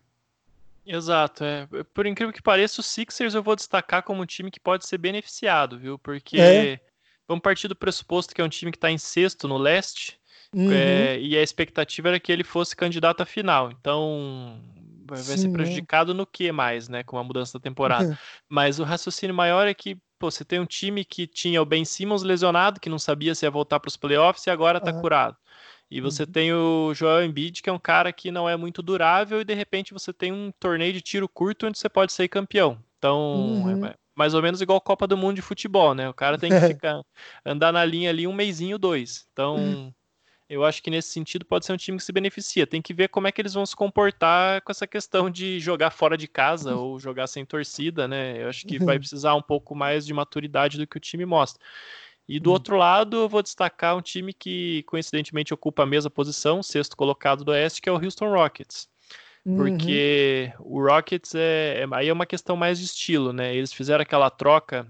Exato, 0.84 1.44
é. 1.44 1.68
Por 1.94 2.06
incrível 2.06 2.32
que 2.32 2.42
pareça, 2.42 2.80
o 2.80 2.84
Sixers 2.84 3.34
eu 3.34 3.42
vou 3.42 3.56
destacar 3.56 4.02
como 4.02 4.22
um 4.22 4.26
time 4.26 4.50
que 4.50 4.60
pode 4.60 4.86
ser 4.86 4.98
beneficiado, 4.98 5.78
viu? 5.78 5.98
Porque 5.98 6.38
é. 6.40 6.80
vamos 7.26 7.42
partir 7.42 7.68
do 7.68 7.76
pressuposto 7.76 8.34
que 8.34 8.40
é 8.40 8.44
um 8.44 8.48
time 8.48 8.72
que 8.72 8.76
está 8.76 8.90
em 8.90 8.98
sexto 8.98 9.46
no 9.46 9.56
leste, 9.56 10.18
uhum. 10.54 10.72
é, 10.72 11.18
e 11.20 11.36
a 11.36 11.42
expectativa 11.42 12.08
era 12.08 12.20
que 12.20 12.32
ele 12.32 12.44
fosse 12.44 12.74
candidato 12.74 13.22
à 13.22 13.26
final. 13.26 13.70
Então, 13.70 14.60
vai 15.06 15.18
Sim, 15.18 15.36
ser 15.36 15.52
prejudicado 15.52 16.12
é. 16.12 16.14
no 16.14 16.26
que 16.26 16.50
mais, 16.52 16.88
né? 16.88 17.02
Com 17.02 17.18
a 17.18 17.24
mudança 17.24 17.58
da 17.58 17.62
temporada. 17.62 18.18
Mas 18.48 18.78
o 18.78 18.84
raciocínio 18.84 19.34
maior 19.34 19.66
é 19.66 19.74
que 19.74 19.96
pô, 20.18 20.30
você 20.30 20.44
tem 20.44 20.60
um 20.60 20.66
time 20.66 21.04
que 21.04 21.26
tinha 21.26 21.60
o 21.60 21.66
Ben 21.66 21.84
Simmons 21.84 22.22
lesionado, 22.22 22.80
que 22.80 22.88
não 22.88 22.98
sabia 22.98 23.34
se 23.34 23.44
ia 23.44 23.50
voltar 23.50 23.80
para 23.80 23.88
os 23.88 23.96
playoffs 23.96 24.46
e 24.46 24.50
agora 24.50 24.78
está 24.78 24.92
uhum. 24.92 25.00
curado. 25.00 25.36
E 25.90 26.00
você 26.00 26.22
uhum. 26.22 26.30
tem 26.30 26.52
o 26.54 26.94
Joel 26.94 27.24
Embiid, 27.24 27.60
que 27.60 27.68
é 27.68 27.72
um 27.72 27.78
cara 27.78 28.12
que 28.12 28.30
não 28.30 28.48
é 28.48 28.56
muito 28.56 28.82
durável, 28.82 29.40
e 29.40 29.44
de 29.44 29.52
repente 29.52 29.92
você 29.92 30.12
tem 30.12 30.32
um 30.32 30.50
torneio 30.58 30.92
de 30.92 31.02
tiro 31.02 31.28
curto 31.28 31.66
onde 31.66 31.78
você 31.78 31.88
pode 31.88 32.12
ser 32.12 32.28
campeão. 32.28 32.78
Então, 32.96 33.66
é 33.68 33.74
uhum. 33.74 33.94
mais 34.14 34.32
ou 34.32 34.40
menos 34.40 34.62
igual 34.62 34.80
Copa 34.80 35.06
do 35.06 35.18
Mundo 35.18 35.36
de 35.36 35.42
futebol, 35.42 35.94
né? 35.94 36.08
O 36.08 36.14
cara 36.14 36.38
tem 36.38 36.50
que 36.50 36.60
ficar, 36.80 37.02
andar 37.44 37.72
na 37.72 37.84
linha 37.84 38.08
ali 38.08 38.26
um 38.26 38.32
mêsinho, 38.32 38.78
dois. 38.78 39.26
Então, 39.32 39.56
uhum. 39.56 39.92
Eu 40.52 40.64
acho 40.66 40.82
que 40.82 40.90
nesse 40.90 41.08
sentido 41.08 41.46
pode 41.46 41.64
ser 41.64 41.72
um 41.72 41.78
time 41.78 41.96
que 41.96 42.04
se 42.04 42.12
beneficia. 42.12 42.66
Tem 42.66 42.82
que 42.82 42.92
ver 42.92 43.08
como 43.08 43.26
é 43.26 43.32
que 43.32 43.40
eles 43.40 43.54
vão 43.54 43.64
se 43.64 43.74
comportar 43.74 44.60
com 44.60 44.70
essa 44.70 44.86
questão 44.86 45.30
de 45.30 45.58
jogar 45.58 45.90
fora 45.90 46.14
de 46.14 46.28
casa 46.28 46.74
ou 46.76 46.98
jogar 46.98 47.26
sem 47.26 47.44
torcida, 47.44 48.06
né? 48.06 48.42
Eu 48.42 48.50
acho 48.50 48.66
que 48.66 48.78
vai 48.78 48.98
precisar 49.00 49.34
um 49.34 49.40
pouco 49.40 49.74
mais 49.74 50.04
de 50.04 50.12
maturidade 50.12 50.76
do 50.76 50.86
que 50.86 50.98
o 50.98 51.00
time 51.00 51.24
mostra. 51.24 51.64
E 52.28 52.38
do 52.38 52.48
uhum. 52.48 52.54
outro 52.54 52.76
lado, 52.76 53.16
eu 53.16 53.28
vou 53.28 53.42
destacar 53.42 53.96
um 53.96 54.02
time 54.02 54.32
que 54.32 54.82
coincidentemente 54.84 55.54
ocupa 55.54 55.84
a 55.84 55.86
mesma 55.86 56.10
posição, 56.10 56.62
sexto 56.62 56.96
colocado 56.96 57.44
do 57.44 57.50
Oeste, 57.50 57.80
que 57.80 57.88
é 57.88 57.92
o 57.92 57.96
Houston 57.96 58.30
Rockets. 58.30 58.88
Uhum. 59.44 59.56
Porque 59.56 60.52
o 60.60 60.80
Rockets 60.80 61.34
é, 61.34 61.80
é, 61.80 61.86
aí 61.92 62.08
é 62.08 62.12
uma 62.12 62.26
questão 62.26 62.56
mais 62.56 62.78
de 62.78 62.84
estilo, 62.84 63.32
né? 63.32 63.56
Eles 63.56 63.72
fizeram 63.72 64.02
aquela 64.02 64.28
troca, 64.28 64.86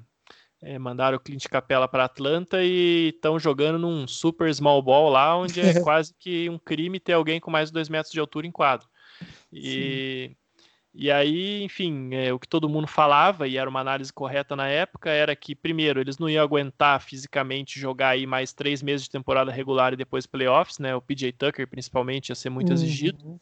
é, 0.63 0.79
mandaram 0.79 1.17
o 1.17 1.21
Clint 1.21 1.47
Capella 1.49 1.89
para 1.89 2.05
Atlanta 2.05 2.63
e 2.63 3.09
estão 3.15 3.39
jogando 3.39 3.79
num 3.79 4.07
super 4.07 4.53
small 4.55 4.81
ball 4.81 5.11
lá, 5.11 5.37
onde 5.37 5.61
é 5.61 5.75
quase 5.83 6.15
que 6.19 6.49
um 6.49 6.59
crime 6.59 7.01
ter 7.01 7.13
alguém 7.13 7.41
com 7.41 7.51
mais 7.51 7.69
de 7.69 7.75
dois 7.75 7.89
metros 7.89 8.13
de 8.13 8.21
altura 8.21 8.47
em 8.47 8.53
quadro. 8.53 8.89
E 9.53 10.29
Sim. 10.31 10.37
E 10.95 11.11
aí, 11.11 11.63
enfim, 11.63 12.11
é, 12.13 12.33
o 12.35 12.39
que 12.39 12.47
todo 12.47 12.69
mundo 12.69 12.87
falava, 12.87 13.49
e 13.49 13.57
era 13.57 13.69
uma 13.69 13.81
análise 13.81 14.13
correta 14.13 14.55
na 14.55 14.69
época, 14.69 15.09
era 15.09 15.35
que, 15.35 15.55
primeiro, 15.55 15.99
eles 15.99 16.19
não 16.19 16.29
iam 16.29 16.45
aguentar 16.45 17.01
fisicamente 17.01 17.81
jogar 17.81 18.11
aí 18.11 18.27
mais 18.27 18.53
três 18.53 18.83
meses 18.83 19.05
de 19.05 19.11
temporada 19.11 19.51
regular 19.51 19.95
e 19.95 19.97
depois 19.97 20.27
playoffs, 20.27 20.79
né? 20.79 20.95
O 20.95 21.01
PJ 21.01 21.33
Tucker, 21.33 21.67
principalmente, 21.67 22.29
ia 22.29 22.35
ser 22.35 22.51
muito 22.51 22.69
uhum. 22.69 22.75
exigido. 22.75 23.41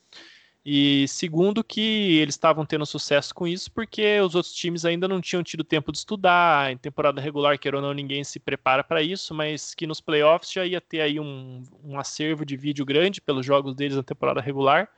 E 0.65 1.09
segundo, 1.09 1.65
que 1.65 2.19
eles 2.19 2.35
estavam 2.35 2.67
tendo 2.67 2.85
sucesso 2.85 3.35
com 3.35 3.49
isso 3.49 3.73
porque 3.73 4.21
os 4.21 4.35
outros 4.35 4.55
times 4.55 4.85
ainda 4.85 5.09
não 5.09 5.21
tinham 5.21 5.43
tido 5.43 5.65
tempo 5.65 5.91
de 5.91 5.99
estudar. 5.99 6.71
Em 6.71 6.77
temporada 6.77 7.21
regular, 7.21 7.59
quer 7.59 7.75
ou 7.75 7.81
não, 7.81 7.95
ninguém 7.95 8.23
se 8.23 8.39
prepara 8.39 8.85
para 8.85 9.03
isso, 9.03 9.35
mas 9.35 9.75
que 9.75 9.87
nos 9.87 10.01
playoffs 10.01 10.53
já 10.53 10.67
ia 10.67 10.81
ter 10.81 11.01
aí 11.01 11.19
um, 11.19 11.63
um 11.83 11.99
acervo 11.99 12.45
de 12.45 12.57
vídeo 12.57 12.85
grande 12.85 13.21
pelos 13.21 13.45
jogos 13.47 13.75
deles 13.75 13.97
na 13.97 14.03
temporada 14.03 14.41
regular 14.41 14.89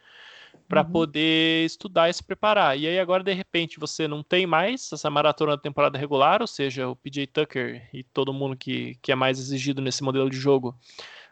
para 0.68 0.83
uhum. 0.83 0.90
poder 0.90 1.64
estudar 1.64 2.09
e 2.09 2.12
se 2.12 2.22
preparar. 2.22 2.79
E 2.79 2.87
aí 2.87 2.98
agora 2.98 3.22
de 3.22 3.33
repente 3.33 3.79
você 3.79 4.09
não 4.09 4.22
tem 4.22 4.46
mais 4.46 4.90
essa 4.92 5.11
maratona 5.11 5.53
da 5.53 5.62
temporada 5.62 5.98
regular, 5.98 6.40
ou 6.40 6.46
seja, 6.46 6.88
o 6.88 6.96
PJ 6.96 7.27
Tucker 7.27 7.88
e 7.92 8.03
todo 8.03 8.33
mundo 8.33 8.57
que, 8.57 8.96
que 9.01 9.12
é 9.12 9.14
mais 9.14 9.38
exigido 9.38 9.81
nesse 9.81 10.03
modelo 10.03 10.29
de 10.29 10.37
jogo 10.37 10.77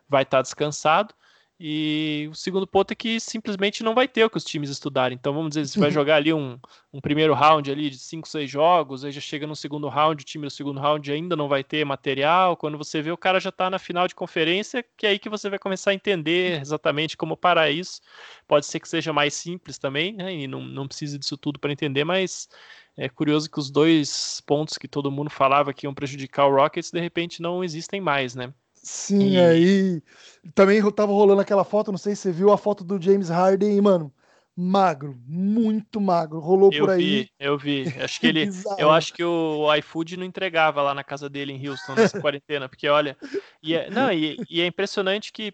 vai 0.08 0.22
estar 0.22 0.38
tá 0.38 0.42
descansado. 0.42 1.14
E 1.62 2.26
o 2.30 2.34
segundo 2.34 2.66
ponto 2.66 2.90
é 2.92 2.94
que 2.94 3.20
simplesmente 3.20 3.82
não 3.82 3.94
vai 3.94 4.08
ter 4.08 4.24
o 4.24 4.30
que 4.30 4.38
os 4.38 4.44
times 4.44 4.70
estudarem. 4.70 5.14
Então, 5.14 5.34
vamos 5.34 5.50
dizer, 5.50 5.66
você 5.66 5.78
vai 5.78 5.90
jogar 5.92 6.16
ali 6.16 6.32
um, 6.32 6.58
um 6.90 7.02
primeiro 7.02 7.34
round 7.34 7.70
ali 7.70 7.90
de 7.90 7.98
5, 7.98 8.26
6 8.26 8.50
jogos, 8.50 9.04
aí 9.04 9.12
já 9.12 9.20
chega 9.20 9.46
no 9.46 9.54
segundo 9.54 9.86
round, 9.86 10.22
o 10.22 10.24
time 10.24 10.46
do 10.46 10.50
segundo 10.50 10.80
round 10.80 11.12
ainda 11.12 11.36
não 11.36 11.48
vai 11.48 11.62
ter 11.62 11.84
material. 11.84 12.56
Quando 12.56 12.78
você 12.78 13.02
vê, 13.02 13.12
o 13.12 13.16
cara 13.16 13.38
já 13.38 13.50
está 13.50 13.68
na 13.68 13.78
final 13.78 14.08
de 14.08 14.14
conferência, 14.14 14.82
que 14.96 15.06
é 15.06 15.10
aí 15.10 15.18
que 15.18 15.28
você 15.28 15.50
vai 15.50 15.58
começar 15.58 15.90
a 15.90 15.94
entender 15.94 16.58
exatamente 16.62 17.14
como 17.14 17.36
parar 17.36 17.70
isso. 17.70 18.00
Pode 18.48 18.64
ser 18.64 18.80
que 18.80 18.88
seja 18.88 19.12
mais 19.12 19.34
simples 19.34 19.78
também, 19.78 20.14
né? 20.14 20.34
E 20.34 20.48
não, 20.48 20.62
não 20.62 20.88
precise 20.88 21.18
disso 21.18 21.36
tudo 21.36 21.58
para 21.58 21.72
entender, 21.72 22.04
mas 22.04 22.48
é 22.96 23.06
curioso 23.06 23.50
que 23.50 23.58
os 23.58 23.70
dois 23.70 24.40
pontos 24.46 24.78
que 24.78 24.88
todo 24.88 25.10
mundo 25.10 25.28
falava 25.28 25.74
que 25.74 25.86
iam 25.86 25.92
prejudicar 25.92 26.46
o 26.46 26.54
Rockets, 26.56 26.90
de 26.90 27.00
repente 27.00 27.42
não 27.42 27.62
existem 27.62 28.00
mais, 28.00 28.34
né? 28.34 28.50
Sim, 28.82 29.32
e... 29.32 29.38
aí 29.38 30.02
também 30.54 30.80
tava 30.92 31.12
rolando 31.12 31.40
aquela 31.40 31.64
foto, 31.64 31.90
não 31.90 31.98
sei 31.98 32.14
se 32.14 32.22
você 32.22 32.32
viu 32.32 32.50
a 32.50 32.58
foto 32.58 32.82
do 32.82 33.00
James 33.00 33.28
Harden, 33.28 33.80
mano, 33.80 34.12
magro, 34.56 35.18
muito 35.26 36.00
magro, 36.00 36.38
rolou 36.38 36.70
eu 36.72 36.80
por 36.80 36.90
aí. 36.90 37.22
Vi, 37.22 37.30
eu 37.38 37.58
vi, 37.58 37.94
acho 38.00 38.20
que 38.20 38.26
ele, 38.28 38.48
eu 38.78 38.90
acho 38.90 39.12
que 39.12 39.22
o 39.24 39.74
iFood 39.76 40.16
não 40.16 40.24
entregava 40.24 40.82
lá 40.82 40.94
na 40.94 41.04
casa 41.04 41.28
dele 41.28 41.52
em 41.52 41.68
Houston 41.68 41.94
nessa 41.94 42.20
quarentena, 42.20 42.68
porque 42.68 42.88
olha, 42.88 43.16
e 43.62 43.74
é, 43.74 43.90
não, 43.90 44.12
e, 44.12 44.38
e, 44.48 44.60
é 44.60 44.66
impressionante 44.66 45.32
que 45.32 45.52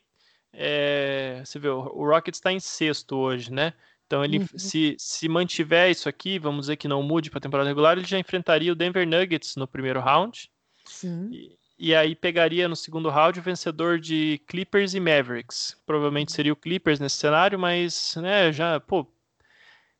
é, 0.52 1.42
você 1.44 1.58
vê, 1.58 1.68
o 1.68 2.08
Rockets 2.08 2.38
está 2.38 2.52
em 2.52 2.60
sexto 2.60 3.16
hoje, 3.16 3.52
né? 3.52 3.72
Então 4.06 4.24
ele 4.24 4.38
uhum. 4.38 4.46
se, 4.56 4.94
se 4.98 5.28
mantiver 5.28 5.90
isso 5.90 6.08
aqui, 6.08 6.38
vamos 6.38 6.62
dizer 6.62 6.76
que 6.76 6.86
não 6.86 7.02
mude 7.02 7.28
para 7.28 7.38
a 7.38 7.42
temporada 7.42 7.68
regular, 7.68 7.98
ele 7.98 8.06
já 8.06 8.18
enfrentaria 8.18 8.72
o 8.72 8.76
Denver 8.76 9.06
Nuggets 9.06 9.56
no 9.56 9.66
primeiro 9.66 10.00
round. 10.00 10.48
Sim. 10.84 11.28
E, 11.32 11.55
e 11.78 11.94
aí 11.94 12.14
pegaria 12.14 12.68
no 12.68 12.76
segundo 12.76 13.10
round 13.10 13.38
o 13.38 13.42
vencedor 13.42 13.98
de 13.98 14.40
Clippers 14.46 14.94
e 14.94 15.00
Mavericks. 15.00 15.76
Provavelmente 15.86 16.32
seria 16.32 16.52
o 16.52 16.56
Clippers 16.56 16.98
nesse 16.98 17.16
cenário, 17.16 17.58
mas 17.58 18.14
né, 18.16 18.52
já, 18.52 18.80
pô, 18.80 19.06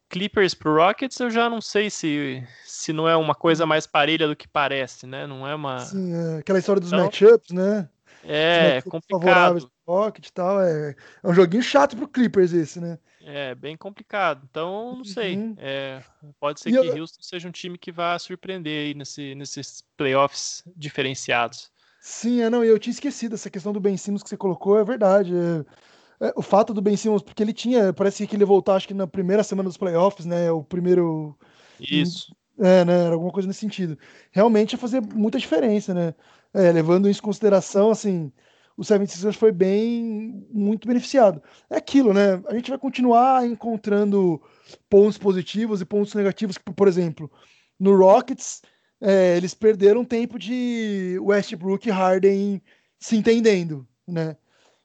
Clippers 0.08 0.54
pro 0.54 0.76
Rockets, 0.76 1.18
eu 1.18 1.30
já 1.30 1.50
não 1.50 1.60
sei 1.60 1.90
se, 1.90 2.42
se 2.64 2.92
não 2.92 3.08
é 3.08 3.16
uma 3.16 3.34
coisa 3.34 3.66
mais 3.66 3.86
parelha 3.86 4.26
do 4.26 4.36
que 4.36 4.48
parece, 4.48 5.06
né? 5.06 5.26
Não 5.26 5.46
é 5.46 5.54
uma. 5.54 5.80
Sim, 5.80 6.14
é, 6.14 6.38
aquela 6.38 6.58
história 6.58 6.80
dos 6.80 6.92
então, 6.92 7.04
matchups, 7.04 7.50
né? 7.50 7.88
É, 8.24 8.80
complicado. 8.82 9.70
Rocket 9.86 10.26
e 10.26 10.32
tal, 10.32 10.60
é, 10.60 10.96
é 11.22 11.28
um 11.28 11.32
joguinho 11.32 11.62
chato 11.62 11.96
pro 11.96 12.08
Clippers 12.08 12.52
esse, 12.52 12.80
né? 12.80 12.98
É, 13.28 13.56
bem 13.56 13.76
complicado. 13.76 14.46
Então, 14.48 14.98
não 14.98 15.04
sei. 15.04 15.36
Uhum. 15.36 15.56
É, 15.58 16.00
pode 16.38 16.60
ser 16.60 16.68
e 16.68 16.72
que 16.72 16.78
eu... 16.78 17.00
Houston 17.02 17.22
seja 17.22 17.48
um 17.48 17.50
time 17.50 17.76
que 17.76 17.90
vá 17.90 18.16
surpreender 18.20 18.86
aí 18.86 18.94
nesse, 18.94 19.34
nesses 19.34 19.82
playoffs 19.96 20.62
diferenciados. 20.76 21.68
Sim, 22.00 22.42
é, 22.42 22.48
não, 22.48 22.62
eu 22.62 22.78
tinha 22.78 22.92
esquecido 22.92 23.34
essa 23.34 23.50
questão 23.50 23.72
do 23.72 23.80
Ben 23.80 23.96
Simmons 23.96 24.22
que 24.22 24.28
você 24.28 24.36
colocou, 24.36 24.78
é 24.78 24.84
verdade. 24.84 25.34
É, 25.34 26.28
é, 26.28 26.32
o 26.36 26.42
fato 26.42 26.72
do 26.72 26.80
Ben 26.80 26.96
Simmons, 26.96 27.20
porque 27.20 27.42
ele 27.42 27.52
tinha, 27.52 27.92
parece 27.92 28.24
que 28.28 28.36
ele 28.36 28.44
voltar, 28.44 28.76
acho 28.76 28.86
que 28.86 28.94
na 28.94 29.08
primeira 29.08 29.42
semana 29.42 29.68
dos 29.68 29.76
playoffs, 29.76 30.24
né? 30.24 30.48
O 30.52 30.62
primeiro. 30.62 31.36
Isso. 31.80 32.32
É, 32.60 32.84
né? 32.84 33.06
Era 33.06 33.14
alguma 33.14 33.32
coisa 33.32 33.48
nesse 33.48 33.58
sentido. 33.58 33.98
Realmente 34.30 34.74
ia 34.74 34.78
fazer 34.78 35.02
muita 35.02 35.36
diferença, 35.36 35.92
né? 35.92 36.14
É, 36.54 36.70
levando 36.70 37.10
isso 37.10 37.18
em 37.18 37.24
consideração, 37.24 37.90
assim, 37.90 38.32
o 38.76 38.82
76ers 38.82 39.34
foi 39.34 39.52
bem, 39.52 40.46
muito 40.50 40.86
beneficiado. 40.86 41.42
É 41.70 41.76
aquilo, 41.76 42.12
né? 42.12 42.42
A 42.46 42.54
gente 42.54 42.70
vai 42.70 42.78
continuar 42.78 43.46
encontrando 43.46 44.40
pontos 44.88 45.16
positivos 45.16 45.80
e 45.80 45.84
pontos 45.84 46.14
negativos, 46.14 46.58
por 46.58 46.86
exemplo, 46.86 47.30
no 47.78 47.96
Rockets, 47.96 48.62
é, 49.00 49.36
eles 49.36 49.54
perderam 49.54 50.04
tempo 50.04 50.38
de 50.38 51.18
Westbrook 51.20 51.86
e 51.86 51.90
Harden 51.90 52.62
se 52.98 53.16
entendendo, 53.16 53.86
né? 54.06 54.36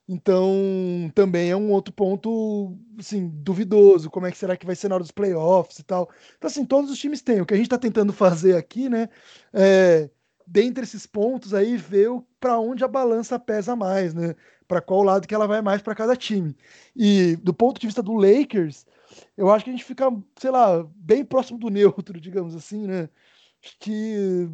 Então, 0.08 1.10
também 1.16 1.50
é 1.52 1.56
um 1.56 1.72
outro 1.72 1.94
ponto, 1.94 2.78
assim, 3.00 3.30
duvidoso. 3.30 4.10
Como 4.10 4.26
é 4.26 4.32
que 4.32 4.38
será 4.38 4.58
que 4.58 4.66
vai 4.66 4.76
ser 4.76 4.90
na 4.90 4.96
hora 4.96 5.04
dos 5.04 5.12
playoffs 5.12 5.80
e 5.80 5.84
tal. 5.84 6.10
Então, 6.38 6.50
assim, 6.50 6.66
todos 6.66 6.92
os 6.92 7.00
times 7.00 7.22
têm. 7.22 7.40
O 7.40 7.46
que 7.46 7.54
a 7.54 7.58
gente 7.58 7.68
está 7.68 7.78
tentando 7.78 8.12
fazer 8.12 8.58
aqui, 8.58 8.90
né, 8.90 9.08
é 9.54 10.10
dentre 10.46 10.84
esses 10.84 11.06
pontos 11.06 11.54
aí, 11.54 11.78
ver 11.78 12.10
para 12.40 12.60
onde 12.60 12.84
a 12.84 12.88
balança 12.88 13.40
pesa 13.40 13.76
mais, 13.76 14.14
né? 14.14 14.36
Para 14.68 14.82
qual 14.82 15.04
lado 15.04 15.28
que 15.28 15.36
ela 15.36 15.48
vai 15.48 15.62
mais 15.62 15.82
para 15.82 15.96
cada 15.96 16.16
time. 16.16 16.56
E 16.96 17.36
do 17.38 17.54
ponto 17.54 17.80
de 17.80 17.88
vista 17.88 18.02
do 18.02 18.14
Lakers, 18.14 18.86
eu 19.38 19.50
acho 19.52 19.66
que 19.66 19.72
a 19.72 19.74
gente 19.74 19.86
fica, 19.86 20.12
sei 20.38 20.52
lá, 20.52 20.84
bem 20.96 21.24
próximo 21.24 21.60
do 21.60 21.70
neutro, 21.70 22.20
digamos 22.22 22.56
assim, 22.56 22.88
né? 22.88 23.10
Acho 23.64 23.78
que 23.80 24.50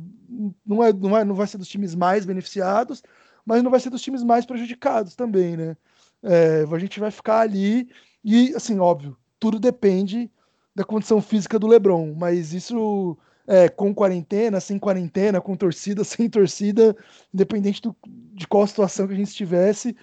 não, 0.66 0.84
é, 0.84 0.92
não, 0.92 1.18
é, 1.18 1.24
não 1.24 1.36
vai 1.36 1.48
ser 1.48 1.58
dos 1.58 1.70
times 1.70 1.96
mais 1.96 2.26
beneficiados, 2.26 3.02
mas 3.46 3.64
não 3.64 3.72
vai 3.72 3.80
ser 3.80 3.90
dos 3.90 4.02
times 4.02 4.24
mais 4.24 4.46
prejudicados 4.46 5.16
também, 5.16 5.56
né? 5.56 5.78
É, 6.22 6.66
a 6.70 6.80
gente 6.80 7.00
vai 7.00 7.12
ficar 7.12 7.40
ali 7.40 7.90
e, 8.24 8.54
assim, 8.56 8.80
óbvio, 8.80 9.16
tudo 9.40 9.60
depende 9.60 10.30
da 10.76 10.84
condição 10.84 11.22
física 11.22 11.58
do 11.58 11.68
LeBron, 11.68 12.14
mas 12.16 12.54
isso 12.54 13.18
é, 13.48 13.70
com 13.70 13.96
quarentena, 13.96 14.60
sem 14.60 14.78
quarentena, 14.78 15.40
com 15.40 15.56
torcida, 15.56 16.04
sem 16.06 16.30
torcida, 16.30 16.96
independente 17.34 17.82
do, 17.82 17.96
de 18.06 18.46
qual 18.48 18.68
situação 18.68 19.08
que 19.08 19.14
a 19.14 19.18
gente 19.18 19.30
estivesse, 19.30 19.96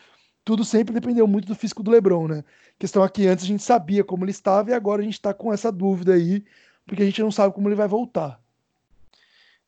tudo 0.44 0.64
sempre 0.64 0.94
dependeu 0.94 1.26
muito 1.26 1.46
do 1.46 1.54
físico 1.54 1.82
do 1.82 1.90
LeBron, 1.90 2.28
né? 2.28 2.44
A 2.76 2.78
questão 2.78 3.02
aqui 3.02 3.26
antes 3.26 3.44
a 3.44 3.48
gente 3.48 3.62
sabia 3.62 4.02
como 4.02 4.24
ele 4.24 4.30
estava 4.30 4.70
e 4.70 4.74
agora 4.74 5.00
a 5.00 5.04
gente 5.04 5.14
está 5.14 5.32
com 5.32 5.52
essa 5.52 5.70
dúvida 5.70 6.14
aí, 6.14 6.44
porque 6.86 7.02
a 7.02 7.06
gente 7.06 7.22
não 7.22 7.30
sabe 7.30 7.54
como 7.54 7.68
ele 7.68 7.76
vai 7.76 7.88
voltar. 7.88 8.42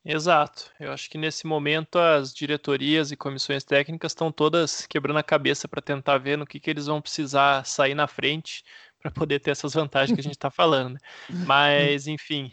Exato. 0.05 0.71
Eu 0.79 0.93
acho 0.93 1.11
que 1.11 1.19
nesse 1.19 1.47
momento 1.47 1.99
as 1.99 2.33
diretorias 2.33 3.11
e 3.11 3.17
comissões 3.17 3.65
técnicas 3.65 4.13
estão 4.13 4.31
todas 4.31 4.87
quebrando 4.87 5.19
a 5.19 5.23
cabeça 5.23 5.67
para 5.67 5.83
tentar 5.83 6.19
ver 6.19 6.39
no 6.39 6.47
que, 6.47 6.61
que 6.61 6.71
eles 6.71 6.87
vão 6.87 7.01
precisar 7.01 7.67
sair 7.67 7.95
na 7.95 8.07
frente 8.07 8.63
para 9.01 9.11
poder 9.11 9.41
ter 9.41 9.51
essas 9.51 9.75
vantagens 9.75 10.15
que 10.15 10.21
a 10.21 10.23
gente 10.23 10.37
está 10.37 10.51
falando. 10.51 10.95
Né? 10.95 11.01
Mas, 11.47 12.07
enfim, 12.07 12.53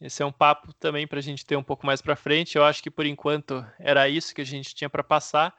esse 0.00 0.22
é 0.22 0.26
um 0.26 0.32
papo 0.32 0.72
também 0.74 1.06
para 1.06 1.18
a 1.18 1.22
gente 1.22 1.46
ter 1.46 1.56
um 1.56 1.62
pouco 1.62 1.86
mais 1.86 2.02
para 2.02 2.16
frente. 2.16 2.56
Eu 2.56 2.64
acho 2.64 2.82
que 2.82 2.90
por 2.90 3.06
enquanto 3.06 3.64
era 3.78 4.08
isso 4.08 4.34
que 4.34 4.40
a 4.40 4.46
gente 4.46 4.74
tinha 4.74 4.90
para 4.90 5.02
passar. 5.02 5.54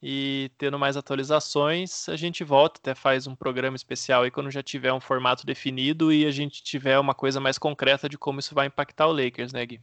E 0.00 0.52
tendo 0.56 0.78
mais 0.78 0.96
atualizações, 0.96 2.08
a 2.08 2.14
gente 2.14 2.44
volta, 2.44 2.78
até 2.78 2.94
faz 2.94 3.26
um 3.26 3.34
programa 3.34 3.76
especial 3.76 4.22
aí 4.22 4.30
quando 4.30 4.50
já 4.50 4.62
tiver 4.62 4.92
um 4.92 5.00
formato 5.00 5.44
definido 5.44 6.12
e 6.12 6.24
a 6.24 6.30
gente 6.30 6.62
tiver 6.62 6.98
uma 6.98 7.14
coisa 7.14 7.40
mais 7.40 7.58
concreta 7.58 8.08
de 8.08 8.16
como 8.16 8.38
isso 8.38 8.54
vai 8.54 8.68
impactar 8.68 9.08
o 9.08 9.12
Lakers, 9.12 9.52
né, 9.52 9.66
Gui? 9.66 9.80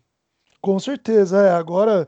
Com 0.62 0.80
certeza, 0.80 1.42
é. 1.42 1.50
Agora, 1.52 2.08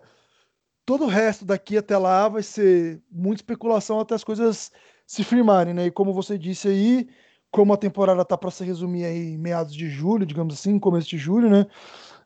todo 0.86 1.04
o 1.04 1.08
resto 1.08 1.44
daqui 1.44 1.78
até 1.78 1.98
lá 1.98 2.30
vai 2.30 2.42
ser 2.42 3.02
muita 3.12 3.42
especulação 3.42 4.00
até 4.00 4.16
as 4.16 4.24
coisas 4.24 4.72
se 5.06 5.24
firmarem, 5.26 5.74
né? 5.74 5.88
E 5.88 5.92
como 5.92 6.14
você 6.14 6.38
disse 6.38 6.70
aí, 6.70 7.10
como 7.52 7.74
a 7.74 7.78
temporada 7.78 8.24
tá 8.26 8.38
para 8.38 8.52
se 8.52 8.64
resumir 8.64 9.06
aí 9.06 9.34
em 9.34 9.38
meados 9.38 9.74
de 9.74 9.90
julho, 9.90 10.26
digamos 10.26 10.54
assim, 10.54 10.80
começo 10.80 11.08
de 11.08 11.18
julho, 11.18 11.50
né? 11.50 11.66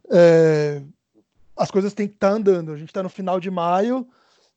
É, 0.09 0.81
as 1.55 1.69
coisas 1.69 1.93
têm 1.93 2.07
que 2.07 2.15
estar 2.15 2.29
tá 2.29 2.35
andando. 2.35 2.71
A 2.71 2.77
gente 2.77 2.89
está 2.89 3.03
no 3.03 3.09
final 3.09 3.39
de 3.39 3.51
maio, 3.51 4.07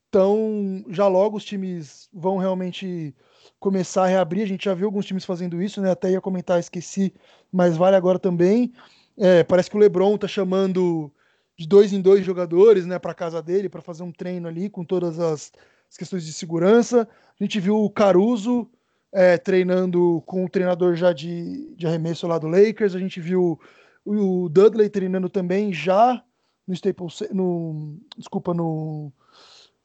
então 0.09 0.83
já 0.89 1.07
logo 1.07 1.37
os 1.37 1.45
times 1.45 2.09
vão 2.13 2.37
realmente 2.37 3.15
começar 3.59 4.05
a 4.05 4.07
reabrir. 4.07 4.43
A 4.43 4.47
gente 4.47 4.65
já 4.65 4.73
viu 4.73 4.87
alguns 4.87 5.05
times 5.05 5.25
fazendo 5.25 5.61
isso, 5.61 5.81
né? 5.81 5.91
Até 5.91 6.11
ia 6.11 6.21
comentar, 6.21 6.59
esqueci, 6.59 7.13
mas 7.51 7.77
vale 7.77 7.95
agora 7.95 8.19
também. 8.19 8.73
É, 9.17 9.43
parece 9.43 9.69
que 9.69 9.77
o 9.77 9.79
LeBron 9.79 10.17
tá 10.17 10.27
chamando 10.27 11.11
de 11.57 11.67
dois 11.67 11.93
em 11.93 12.01
dois 12.01 12.25
jogadores, 12.25 12.85
né, 12.85 12.99
para 12.99 13.13
casa 13.13 13.41
dele 13.41 13.69
para 13.69 13.81
fazer 13.81 14.03
um 14.03 14.11
treino 14.11 14.47
ali 14.47 14.69
com 14.69 14.83
todas 14.83 15.19
as, 15.19 15.53
as, 15.89 15.97
questões 15.97 16.25
de 16.25 16.33
segurança. 16.33 17.07
A 17.39 17.43
gente 17.43 17.59
viu 17.59 17.77
o 17.77 17.89
Caruso 17.89 18.69
é, 19.15 19.37
treinando 19.37 20.21
com 20.25 20.43
o 20.43 20.49
treinador 20.49 20.93
já 20.95 21.13
de, 21.13 21.73
de 21.77 21.87
arremesso 21.87 22.27
lá 22.27 22.37
do 22.37 22.47
Lakers. 22.47 22.95
A 22.95 22.99
gente 22.99 23.21
viu 23.21 23.57
o, 24.03 24.49
Dudley 24.49 24.89
treinando 24.89 25.29
também 25.29 25.71
já 25.71 26.21
no 26.67 26.73
Staples, 26.73 27.23
no, 27.31 27.97
desculpa, 28.17 28.53
no, 28.53 29.13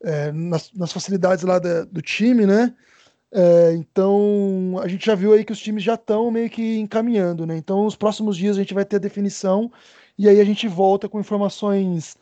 é, 0.03 0.33
nas, 0.33 0.73
nas, 0.73 0.93
facilidades 0.93 1.45
lá 1.45 1.61
da, 1.61 1.85
do 1.85 2.03
time, 2.03 2.45
né? 2.45 2.75
É, 3.33 3.73
então 3.75 4.81
a 4.83 4.89
gente 4.89 5.07
já 5.07 5.15
viu 5.15 5.33
aí 5.33 5.45
que 5.45 5.53
os 5.53 5.61
times 5.61 5.85
já 5.85 5.95
estão 5.95 6.29
meio 6.33 6.51
que 6.51 6.79
encaminhando, 6.79 7.47
né? 7.47 7.57
Então 7.57 7.85
nos 7.85 7.95
próximos 7.95 8.37
dias 8.37 8.57
a 8.57 8.61
gente 8.61 8.75
vai 8.75 8.85
ter 8.85 8.97
a 8.97 9.01
definição 9.01 9.71
e 10.19 10.29
aí 10.29 10.41
a 10.41 10.45
gente 10.45 10.67
volta 10.67 11.09
com 11.09 11.21
informações 11.21 12.17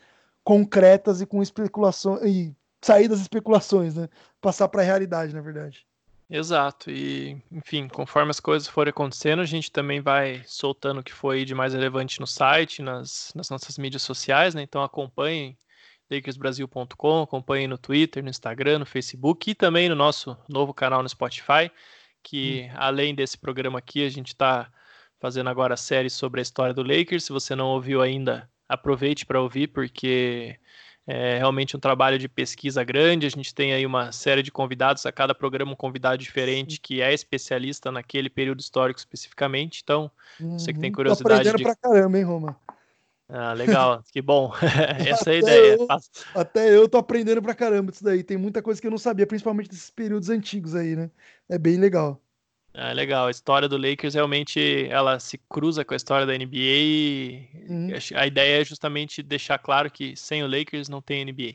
concretas 0.44 1.22
e 1.22 1.26
com 1.26 1.42
especulações 1.42 2.22
e 2.24 2.54
sair 2.82 3.08
das 3.08 3.20
especulações, 3.20 3.94
né? 3.94 4.08
Passar 4.42 4.68
para 4.68 4.82
a 4.82 4.84
realidade, 4.84 5.34
na 5.34 5.40
verdade. 5.40 5.87
Exato, 6.30 6.90
e 6.90 7.42
enfim, 7.50 7.88
conforme 7.88 8.30
as 8.30 8.38
coisas 8.38 8.68
forem 8.68 8.90
acontecendo, 8.90 9.40
a 9.40 9.46
gente 9.46 9.72
também 9.72 10.00
vai 10.00 10.42
soltando 10.46 11.00
o 11.00 11.02
que 11.02 11.12
foi 11.12 11.42
de 11.42 11.54
mais 11.54 11.72
relevante 11.72 12.20
no 12.20 12.26
site, 12.26 12.82
nas, 12.82 13.32
nas 13.34 13.48
nossas 13.48 13.78
mídias 13.78 14.02
sociais, 14.02 14.54
né? 14.54 14.60
Então 14.60 14.82
acompanhem 14.82 15.56
lakersbrasil.com, 16.10 17.22
acompanhem 17.22 17.66
no 17.66 17.78
Twitter, 17.78 18.22
no 18.22 18.28
Instagram, 18.28 18.80
no 18.80 18.86
Facebook 18.86 19.50
e 19.50 19.54
também 19.54 19.88
no 19.88 19.94
nosso 19.94 20.36
novo 20.46 20.74
canal 20.74 21.02
no 21.02 21.08
Spotify, 21.08 21.70
que 22.22 22.68
hum. 22.70 22.74
além 22.76 23.14
desse 23.14 23.38
programa 23.38 23.78
aqui, 23.78 24.04
a 24.04 24.10
gente 24.10 24.28
está 24.28 24.70
fazendo 25.18 25.48
agora 25.48 25.74
a 25.74 25.78
série 25.78 26.10
sobre 26.10 26.40
a 26.40 26.42
história 26.42 26.74
do 26.74 26.82
Lakers. 26.82 27.24
Se 27.24 27.32
você 27.32 27.54
não 27.54 27.68
ouviu 27.68 28.02
ainda, 28.02 28.50
aproveite 28.68 29.24
para 29.24 29.40
ouvir, 29.40 29.68
porque 29.68 30.58
é 31.10 31.38
realmente 31.38 31.74
um 31.74 31.80
trabalho 31.80 32.18
de 32.18 32.28
pesquisa 32.28 32.84
grande. 32.84 33.26
A 33.26 33.30
gente 33.30 33.54
tem 33.54 33.72
aí 33.72 33.86
uma 33.86 34.12
série 34.12 34.42
de 34.42 34.52
convidados, 34.52 35.06
a 35.06 35.10
cada 35.10 35.34
programa 35.34 35.72
um 35.72 35.74
convidado 35.74 36.18
diferente 36.18 36.78
que 36.78 37.00
é 37.00 37.14
especialista 37.14 37.90
naquele 37.90 38.28
período 38.28 38.60
histórico 38.60 39.00
especificamente. 39.00 39.80
Então, 39.82 40.10
uhum. 40.38 40.58
você 40.58 40.70
que 40.70 40.78
tem 40.78 40.92
curiosidade. 40.92 41.26
Tô 41.26 41.34
aprendendo 41.34 41.56
de... 41.56 41.62
pra 41.64 41.74
caramba, 41.74 42.18
hein, 42.18 42.24
Roma? 42.24 42.56
Ah, 43.26 43.54
legal, 43.54 44.02
que 44.12 44.20
bom. 44.20 44.52
Essa 45.08 45.30
é 45.30 45.34
a 45.34 45.38
ideia. 45.38 45.76
Eu, 45.76 45.86
até 46.34 46.76
eu 46.76 46.86
tô 46.86 46.98
aprendendo 46.98 47.40
pra 47.40 47.54
caramba 47.54 47.90
isso 47.90 48.04
daí. 48.04 48.22
Tem 48.22 48.36
muita 48.36 48.60
coisa 48.60 48.78
que 48.78 48.86
eu 48.86 48.90
não 48.90 48.98
sabia, 48.98 49.26
principalmente 49.26 49.70
desses 49.70 49.90
períodos 49.90 50.28
antigos 50.28 50.74
aí, 50.74 50.94
né? 50.94 51.10
É 51.48 51.56
bem 51.56 51.78
legal. 51.78 52.20
É 52.74 52.92
legal, 52.94 53.26
a 53.26 53.30
história 53.30 53.68
do 53.68 53.76
Lakers 53.76 54.14
realmente 54.14 54.86
ela 54.88 55.18
se 55.18 55.38
cruza 55.48 55.84
com 55.84 55.94
a 55.94 55.96
história 55.96 56.26
da 56.26 56.32
NBA 56.32 56.54
e 56.54 57.48
uhum. 57.68 57.88
a 58.14 58.26
ideia 58.26 58.60
é 58.60 58.64
justamente 58.64 59.22
deixar 59.22 59.58
claro 59.58 59.90
que 59.90 60.14
sem 60.16 60.44
o 60.44 60.46
Lakers 60.46 60.88
não 60.88 61.02
tem 61.02 61.24
NBA. 61.24 61.54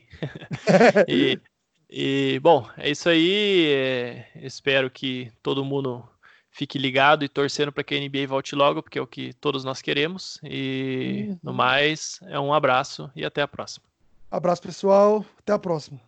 e, 1.08 1.40
e, 1.88 2.38
bom, 2.40 2.68
é 2.76 2.90
isso 2.90 3.08
aí. 3.08 3.66
É, 3.72 4.26
espero 4.42 4.90
que 4.90 5.32
todo 5.42 5.64
mundo 5.64 6.06
fique 6.50 6.78
ligado 6.78 7.24
e 7.24 7.28
torcendo 7.28 7.72
para 7.72 7.82
que 7.82 7.94
a 7.94 8.00
NBA 8.00 8.26
volte 8.28 8.54
logo, 8.54 8.82
porque 8.82 8.98
é 8.98 9.02
o 9.02 9.06
que 9.06 9.32
todos 9.34 9.64
nós 9.64 9.80
queremos. 9.80 10.38
E 10.42 11.26
uhum. 11.28 11.38
no 11.42 11.54
mais, 11.54 12.20
é 12.24 12.38
um 12.38 12.52
abraço 12.52 13.10
e 13.16 13.24
até 13.24 13.40
a 13.40 13.48
próxima. 13.48 13.86
Abraço, 14.30 14.62
pessoal. 14.62 15.24
Até 15.38 15.52
a 15.52 15.58
próxima. 15.58 16.00